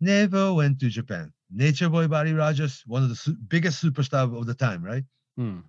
[0.00, 1.32] Never went to Japan.
[1.52, 5.04] Nature Boy Buddy Rogers, one of the su- biggest superstar of the time, right?
[5.36, 5.60] Hmm.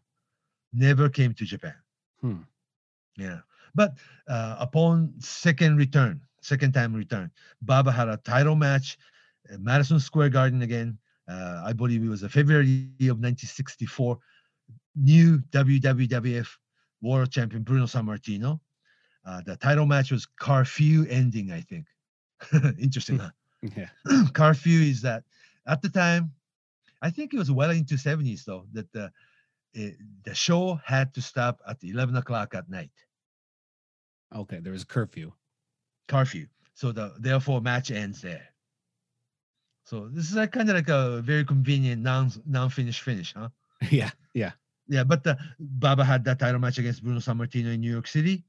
[0.73, 1.76] Never came to Japan.
[2.22, 2.41] Hmm.
[3.18, 3.41] Yeah.
[3.76, 3.93] But
[4.27, 8.98] uh, upon second return, second time return, Baba had a title match
[9.57, 10.98] Madison Square Garden again.
[11.28, 14.18] Uh, I believe it was a February of 1964.
[14.95, 16.48] New WWF
[17.02, 18.60] World Champion Bruno Sammartino.
[19.26, 21.86] Uh, the title match was curfew ending, I think.
[22.80, 23.30] Interesting, huh?
[23.76, 23.90] Yeah.
[24.34, 25.24] curfew is that
[25.68, 26.32] at the time,
[27.02, 29.11] I think it was well into 70s though, that the
[29.74, 32.91] it, the show had to stop at 11 o'clock at night.
[34.34, 34.60] Okay.
[34.60, 35.34] There was curfew.
[36.10, 36.48] Curfew.
[36.73, 38.44] So the therefore match ends there.
[39.86, 43.49] So this is like kind of like a very convenient non non finish finish, huh?
[43.90, 44.11] yeah.
[44.34, 44.52] Yeah.
[44.88, 48.44] Yeah, but the, Baba had that title match against Bruno Sammartino in New York City,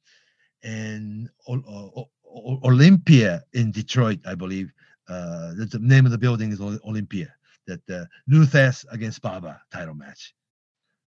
[0.62, 4.72] and O- O- Olympia in Detroit, I believe.
[5.06, 7.34] Uh, the name of the building is Olympia.
[7.66, 10.34] That uh, Lou Thesz against Baba title match.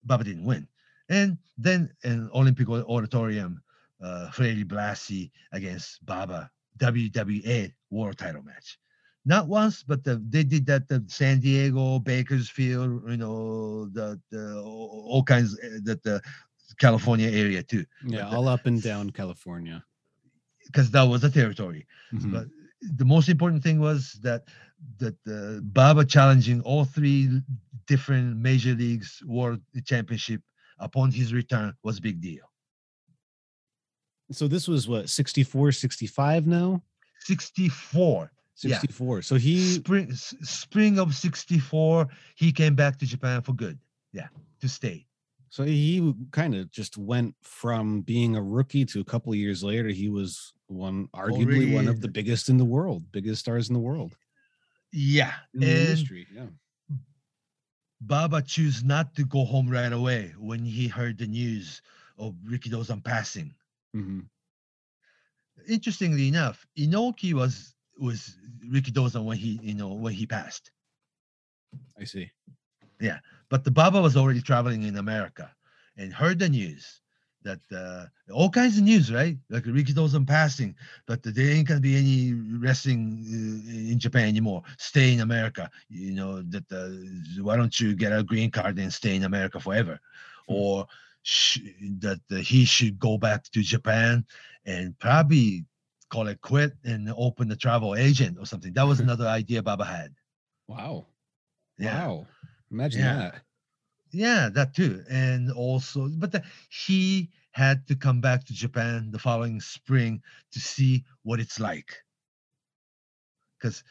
[0.04, 0.68] Baba didn't win,
[1.08, 3.60] and then in Olympic Auditorium,
[4.02, 8.78] uh, Freddie Blassie against Baba WWA World Title match.
[9.24, 14.60] Not once, but the, they did that the San Diego, Bakersfield, you know, the, the
[14.62, 16.22] all kinds uh, that the
[16.78, 18.28] California area too, Yeah.
[18.30, 19.82] the- All up and down California.
[20.66, 21.86] because that was a territory.
[22.12, 22.32] Mhm.
[22.32, 22.46] But
[22.98, 24.42] the most important thing was that
[24.98, 27.40] that uh, Baba challenging all three
[27.86, 30.42] different major leagues world championship
[30.78, 32.44] upon his return was a big deal.
[34.32, 36.82] So this was what 64, 65 now?
[37.20, 38.30] 64
[38.62, 38.78] Yeah.
[38.78, 39.22] 64.
[39.22, 43.78] So he spring spring of 64 he came back to japan for good
[44.12, 44.28] yeah
[44.60, 45.06] to stay
[45.48, 49.62] so he kind of just went from being a rookie to a couple of years
[49.62, 53.74] later he was one arguably one of the biggest in the world, biggest stars in
[53.74, 54.16] the world
[54.92, 56.26] yeah in the industry.
[56.34, 56.46] Yeah.
[58.00, 61.82] baba chose not to go home right away when he heard the news
[62.18, 63.54] of rikidozan passing
[63.96, 64.20] hmm
[65.68, 68.36] interestingly enough inoki was was
[68.70, 70.70] rikidozan when he you know when he passed.
[71.98, 72.30] I see.
[73.00, 73.18] Yeah,
[73.50, 75.50] but the baba was already traveling in america
[75.96, 77.00] and heard the news
[77.42, 79.36] that uh, all kinds of news right?
[79.50, 80.74] Like rikidozan passing
[81.06, 84.62] but there ain't gonna be any wrestling uh, in japan anymore.
[84.78, 88.92] Stay in america you know that uh, why don't you get a green card and
[88.92, 89.98] stay in america forever?
[90.48, 90.54] Hmm.
[90.54, 90.86] or
[91.26, 91.58] sh-
[92.00, 94.24] that he should go back to japan
[94.64, 95.64] and probably
[96.10, 99.84] call it quit and open the travel agent or something that was another idea baba
[99.84, 100.14] had
[100.68, 101.06] Wow.
[101.78, 102.26] yeah Wow.
[102.70, 103.16] Imagine Yeah.
[103.16, 103.42] that.
[104.12, 105.04] yeah, that too.
[105.10, 110.22] And also, but the, he had to come back to Japan the following spring
[110.52, 112.02] to see what it's like.
[113.58, 113.84] Because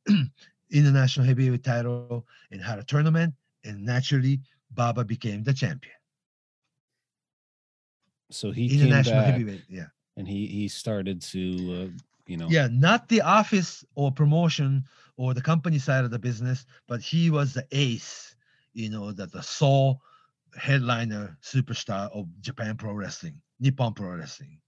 [0.71, 3.33] international heavyweight title and had a tournament,
[3.63, 4.41] and naturally
[4.71, 5.93] Baba became the champion.
[8.31, 9.87] So he came International back heavyweight, yeah.
[10.17, 14.85] and he he started to uh, you know Yeah, not the office or promotion
[15.17, 18.35] or the company side of the business, but he was the ace,
[18.73, 20.01] you know, that the sole
[20.57, 24.59] headliner superstar of Japan Pro Wrestling, Nippon Pro Wrestling.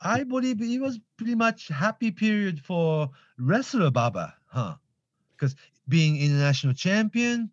[0.00, 4.76] I believe it was pretty much happy period for wrestler Baba, huh?
[5.32, 5.54] Because
[5.88, 7.50] being international champion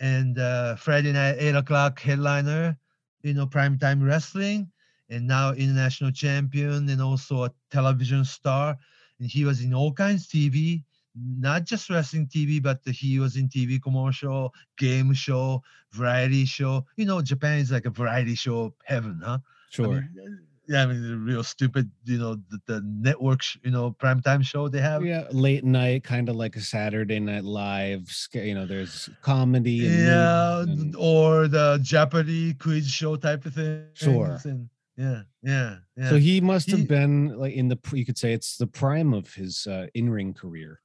[0.00, 2.76] and uh, Friday night eight o'clock headliner,
[3.22, 4.70] you know, primetime wrestling,
[5.10, 8.76] and now international champion and also a television star.
[9.18, 10.82] And he was in all kinds of TV,
[11.14, 15.62] not just wrestling TV, but he was in TV commercial, game show,
[15.92, 16.86] variety show.
[16.96, 19.38] You know, Japan is like a variety show heaven, huh?
[19.82, 23.58] I sure mean, uh, yeah, I mean, real stupid, you know, the, the network, sh-
[23.64, 25.04] you know, primetime show they have.
[25.04, 28.08] Yeah, late night, kind of like a Saturday Night Live.
[28.32, 29.86] You know, there's comedy.
[29.86, 33.86] And Yeah, and- or the Jeopardy quiz show type of thing.
[33.94, 34.38] Sure.
[34.44, 36.08] And yeah, yeah, yeah.
[36.10, 37.78] So he must have He- been like in the.
[37.92, 40.80] You could say it's the prime of his uh, in-ring career.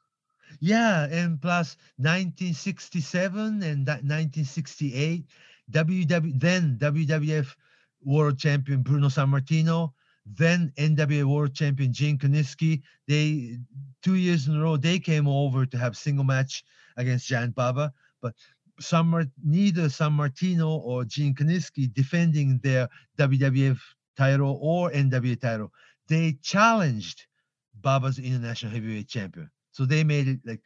[0.59, 5.25] Yeah, and plus 1967 and that 1968,
[5.71, 7.53] WW then WWF
[8.03, 9.93] World Champion Bruno Sammartino,
[10.25, 12.81] then NWA World Champion Gene Kiniski.
[13.07, 13.57] They
[14.03, 16.63] two years in a row they came over to have single match
[16.97, 18.33] against Giant Baba, but
[18.79, 22.87] San neither Sammartino or Gene Kiniski defending their
[23.17, 23.79] WWF
[24.15, 25.71] title or NWA title.
[26.07, 27.25] They challenged
[27.81, 29.49] Baba's international heavyweight champion.
[29.71, 30.61] So they made it like,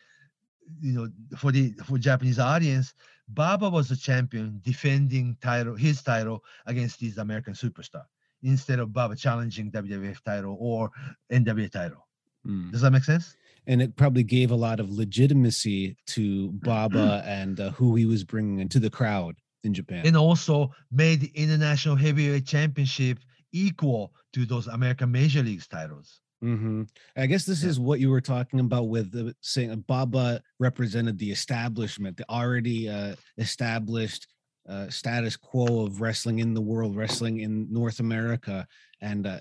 [0.80, 2.94] you know, for the for Japanese audience,
[3.34, 8.04] Baba was a champion defending title his title against this American superstar
[8.44, 10.92] instead of Baba challenging WWF title or
[11.32, 12.08] NWA title.
[12.46, 12.72] Mm.
[12.72, 13.36] Does that make sense?
[13.68, 18.24] And it probably gave a lot of legitimacy to Baba and uh, who he was
[18.24, 20.06] bringing into the crowd in Japan.
[20.06, 23.20] And also made the international heavyweight championship
[23.52, 26.22] equal to those American major leagues titles.
[26.42, 26.84] Hmm
[27.16, 27.70] I guess this Yeah.
[27.70, 32.28] is what you were talking about with the, saying uh, Baba represented the establishment, the
[32.30, 34.28] already uh, established
[34.68, 38.68] uh, status quo of wrestling in the world, wrestling in North America,
[39.02, 39.40] and uh,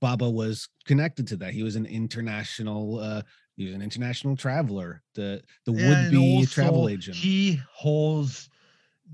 [0.00, 1.52] Baba was connected to that.
[1.52, 2.98] He was an international.
[2.98, 3.22] Uh,
[3.56, 7.16] he was an international traveler, the the would be travel agent.
[7.16, 8.48] He holds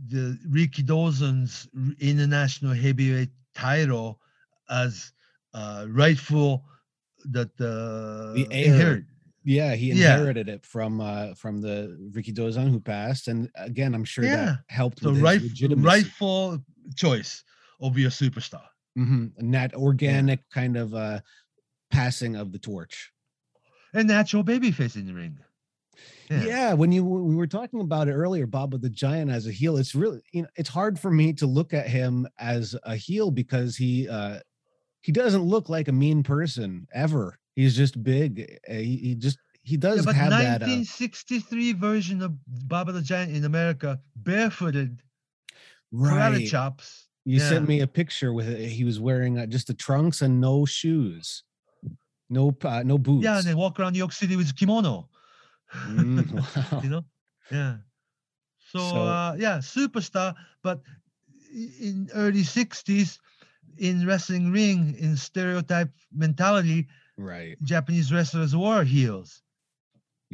[0.08, 1.68] the Rikidozan's
[1.98, 4.20] international heavyweight title
[4.70, 5.12] as
[5.54, 6.64] uh, rightful
[7.32, 9.04] that uh, The heir inherit.
[9.44, 10.16] Yeah, he Yeah.
[10.16, 14.36] inherited it from uh from the Rikidozan who passed, and again, I'm sure Yeah.
[14.46, 15.40] that helped So with right,
[15.76, 16.64] rightful
[16.96, 17.44] choice
[17.80, 18.66] of your superstar.
[18.94, 21.20] hmm And that organic kind of uh
[21.90, 23.12] passing of the torch.
[23.92, 25.38] And natural babyface in the ring.
[26.28, 26.72] Yeah.
[26.74, 29.94] when you we were talking about it earlier, Baba the Giant as a heel, it's
[29.94, 33.76] really you know it's hard for me to look at him as a heel because
[33.76, 34.40] he uh
[35.06, 37.38] he doesn't look like a mean person ever.
[37.54, 38.58] He's just big.
[38.68, 40.62] uh, He, he just he Yeah, does but have that.
[40.64, 42.32] Uh, 1963 version of
[42.66, 45.00] Baba the Giant in America, barefooted,
[45.92, 46.44] right.
[46.44, 47.06] chops.
[47.24, 47.48] You Yeah.
[47.48, 48.68] sent me a picture with it.
[48.68, 51.44] He was wearing uh, just the trunks and no shoes,
[52.28, 53.22] no uh, no boots.
[53.24, 55.08] Yeah, and they walk around New York City with kimono.
[55.86, 56.30] Mm,
[56.72, 56.80] wow.
[56.82, 57.04] you know
[57.50, 57.76] yeah
[58.58, 60.82] so, So- uh yeah superstar but
[61.54, 63.18] in early 60s
[63.78, 66.86] in wrestling ring in stereotype mentality
[67.16, 67.56] right.
[67.62, 69.42] japanese wrestlers were heels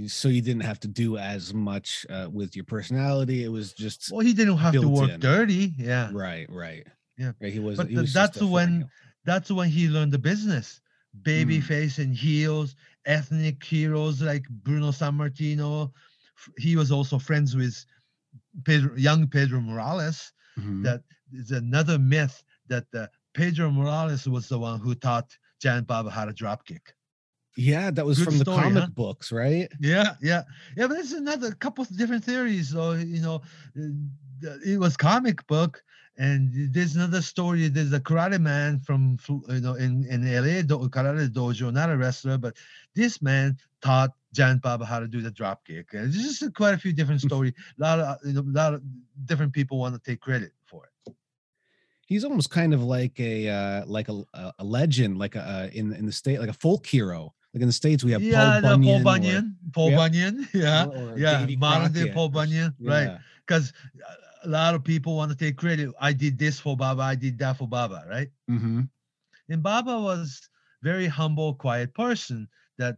[0.07, 3.45] So you didn't have to do as much uh, with your personality.
[3.45, 5.21] It was just well he didn't have to work in.
[5.21, 6.87] dirty yeah right, right.
[7.19, 7.33] Yeah.
[7.41, 7.77] Right, he was.
[7.77, 8.89] But he was that's when-
[9.25, 10.81] that's when he learned the business
[11.23, 11.65] baby Mm.
[11.73, 12.75] face and heels
[13.05, 15.93] ethnic heroes like bruno sammartino
[16.57, 17.77] he was also friends with
[18.65, 20.83] pedro, young pedro morales Mhm.
[20.87, 21.03] that
[21.33, 22.43] is another myth
[22.73, 26.95] that uh, Pedro Morales was the one who taught Giant Baba how to drop kick.
[27.57, 28.89] Yeah, that was Good from the comic huh?
[28.95, 29.69] books, right?
[29.79, 30.43] Yeah, yeah,
[30.77, 30.87] yeah.
[30.87, 32.71] But there's another couple of different theories.
[32.71, 33.43] So you know,
[33.77, 35.83] uh, it was comic book,
[36.17, 37.69] and there's another story.
[37.69, 39.19] There's a karate man from
[39.49, 42.57] you know in in LA do- karate dojo, not a wrestler, but
[42.95, 45.93] this man taught Giant Baba how to do the drop kick.
[45.93, 47.53] And there's just quite a few different stories.
[47.79, 48.83] A lot of you know, a lot of
[49.27, 50.53] different people want to take credit.
[52.07, 55.69] He's almost kind of like a uh, like a, a a legend, like a uh,
[55.73, 57.33] in in the state, like a folk hero.
[57.55, 58.83] Like in the states, we have yeah, Paul Bunyan.
[58.83, 59.99] Paul or- Bunyan, Paul Yep.
[59.99, 63.05] Bunyan, yeah, or yeah, Davy modern day Paul or Bunyan, right?
[63.05, 63.19] yeah.
[63.47, 63.73] Because
[64.45, 65.91] a lot of people want to take credit.
[66.01, 68.29] I did this for Baba, I did that for Baba, right?
[68.51, 68.89] Mhm.
[69.49, 70.49] And Baba was
[70.83, 72.49] very humble, quiet person
[72.79, 72.97] that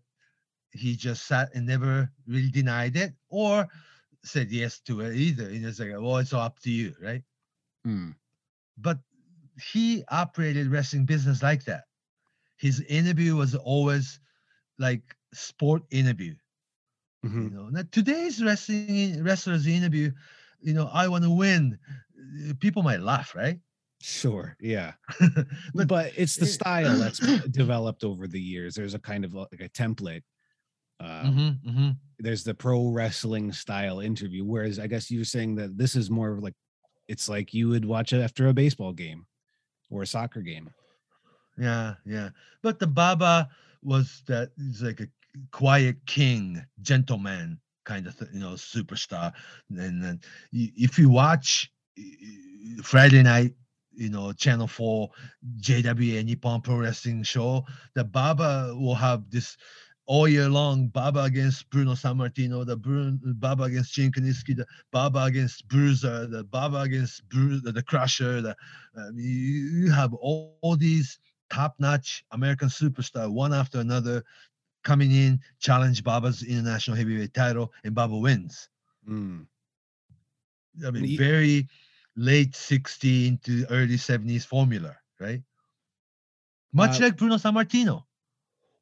[0.71, 3.67] he just sat and never really denied it or
[4.23, 5.49] said yes to it either.
[5.49, 7.23] And it's like, well, it's all up to you, right?
[7.87, 8.15] Mm.
[8.77, 9.01] But
[9.73, 11.85] he operated wrestling business like that.
[12.59, 14.21] His interview was always
[14.79, 16.37] like sport interview.
[17.37, 17.51] You Mhm.
[17.51, 20.13] know, now today's wrestling wrestlers interview,
[20.61, 21.79] you know, I want to win.
[22.49, 23.61] uh, People might laugh, right?
[24.01, 24.57] Sure.
[24.61, 24.95] Yeah.
[25.75, 27.21] but but it's the style that's
[27.51, 28.75] developed over the years.
[28.75, 30.23] There's a kind of like a template.
[31.01, 32.01] Um, Mhm, mhm.
[32.21, 36.33] There's the pro wrestling style interview, whereas I guess you're saying that this is more
[36.33, 36.55] of like
[37.09, 39.27] it's like you would watch it after a baseball game
[39.91, 40.71] or a soccer game.
[41.59, 42.31] yeah, yeah.
[42.63, 43.49] But the Baba
[43.83, 45.09] was that he's like a
[45.51, 49.33] quiet king, gentleman kind of, you know, superstar.
[49.71, 50.21] And then
[50.53, 51.71] if you watch
[52.83, 53.55] Friday night
[53.97, 55.09] you know, Channel 4,
[55.61, 57.65] JWA Nippon Pro Wrestling show,
[57.95, 59.57] the Baba will have this
[60.07, 65.67] all year long Baba against Bruno Sammartino, the Bruno, Baba against Kiniski, the Baba against
[65.69, 68.43] Bruiser, the Baba against Bruiser, the Crusher.
[68.43, 68.57] The,
[69.15, 71.19] you, you have all, all these
[71.51, 74.23] top notch American superstar, one after another,
[74.83, 78.69] coming in, challenge Baba's international heavyweight title, and Baba wins.
[79.09, 79.47] Mm.
[80.87, 81.69] I mean, Ye- very
[82.17, 85.43] late 16 to early 70s formula, right?
[86.73, 88.05] Much Uh, like Bruno Sammartino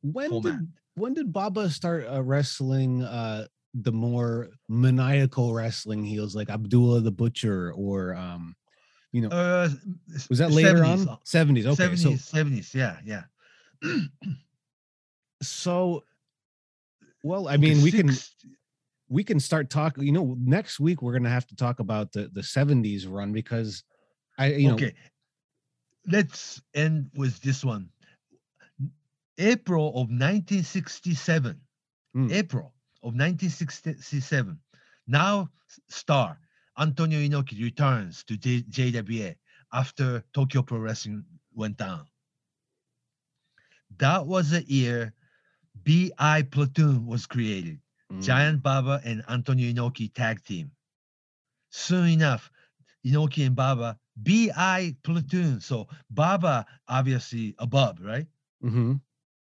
[0.02, 0.60] When format.
[0.60, 7.00] did when did Baba start uh, wrestling uh, the more maniacal wrestling heels like Abdullah
[7.00, 8.54] the Butcher or um,
[9.12, 9.68] you know Uh,
[10.28, 11.66] was that later on 70s.
[11.66, 13.24] Okay, 70s, so 70s, yeah, yeah.
[15.42, 16.04] so
[17.24, 18.10] well, I mean, we can
[19.08, 20.04] we can start talking.
[20.04, 23.84] You know, next week we're gonna have to talk about the the seventies run because
[24.38, 24.94] I you know okay,
[26.06, 27.90] let's end with this one.
[29.42, 31.60] April of 1967.
[32.14, 32.30] Hmm.
[32.30, 34.58] April of 1967.
[35.06, 35.50] Now
[35.88, 36.38] star
[36.78, 39.36] Antonio Inoki returns to J- JWA
[39.72, 41.24] after Tokyo Pro Wrestling
[41.54, 42.06] went down.
[43.98, 45.14] That was the year
[45.84, 47.80] BI Platoon was created.
[48.12, 50.72] mm, Giant Baba and Antonio Inoki tag team.
[51.70, 52.50] Soon enough,
[53.04, 55.60] Inoki and Baba, BI platoon.
[55.60, 58.26] So Baba obviously above, right?
[58.62, 59.00] mhm.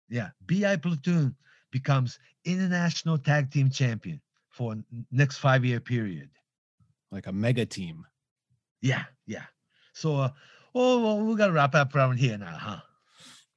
[0.10, 0.30] Yeah.
[0.46, 1.36] BI platoon
[1.72, 4.76] becomes international tag team champion for
[5.12, 6.30] next five year period.
[7.12, 8.06] like a mega team.
[8.82, 9.46] Yeah, yeah.
[9.94, 10.30] So uh,
[10.74, 12.80] oh well, we gotta wrap up around here now, huh?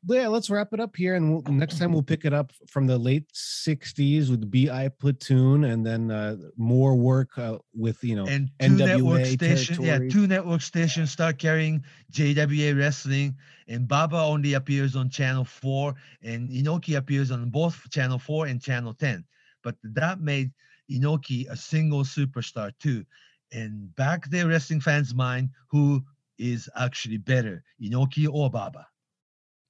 [0.06, 2.86] Yeah, let's wrap it up here, and we'll, next time we'll pick it up from
[2.86, 8.26] the late '60s with BI Platoon, and then uh, more work uh, with you know
[8.26, 14.18] and two network NWA stations, yeah, two network stations start carrying JWA wrestling, and Baba
[14.18, 19.24] only appears on channel four, and Inoki appears on both channel four and channel ten.
[19.64, 20.52] But that made
[20.88, 23.04] Inoki a single superstar too.
[23.50, 26.04] And back there, wrestling fans' mind, who
[26.38, 28.86] is actually better, Inoki or Baba?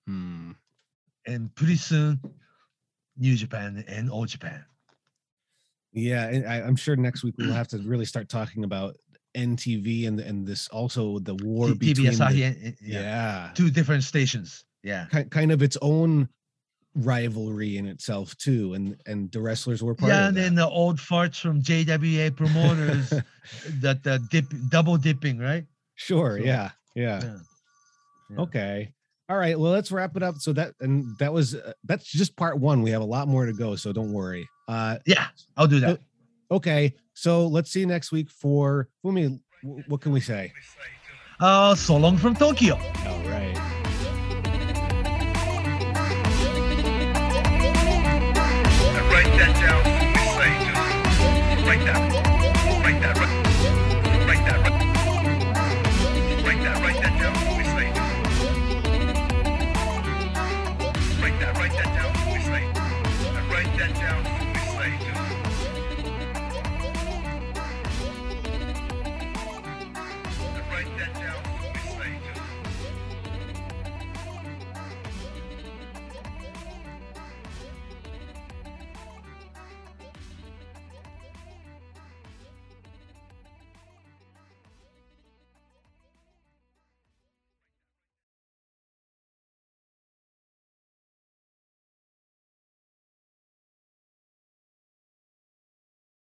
[0.08, 0.52] Hmm.
[1.26, 2.18] And pretty soon,
[3.18, 4.64] New Japan and Old Japan.
[5.92, 8.96] Yeah, and I, I'm sure next week we'll have to really start talking about
[9.36, 13.50] NTV and and this also the war T- between TBS, the- and- and- yeah, yeah,
[13.54, 14.64] two different stations.
[14.82, 15.06] Yeah.
[15.12, 16.28] ki- kind of its own
[16.94, 20.66] rivalry in itself too, and and the wrestlers were part yeah, of and then the
[20.66, 23.10] old farts from JWA promoters
[23.80, 25.66] that the dip double dipping, right?
[25.96, 27.36] sure, so- yeah, yeah, Yeah.
[28.30, 28.40] Yeah.
[28.40, 28.92] Okay.
[29.28, 29.58] All right.
[29.58, 30.36] Well, let's wrap it up.
[30.38, 32.82] So that and that was uh, that's just part one.
[32.82, 34.48] We have a lot more to go, so don't worry.
[34.68, 35.26] Uh, Yeah,
[35.56, 36.00] I'll do that.
[36.50, 36.94] okay.
[37.14, 39.38] So let's see you next week for Fumi.
[39.62, 40.52] wh- What can we say?
[41.40, 42.74] Uh, so long from Tokyo.
[43.06, 43.77] All right.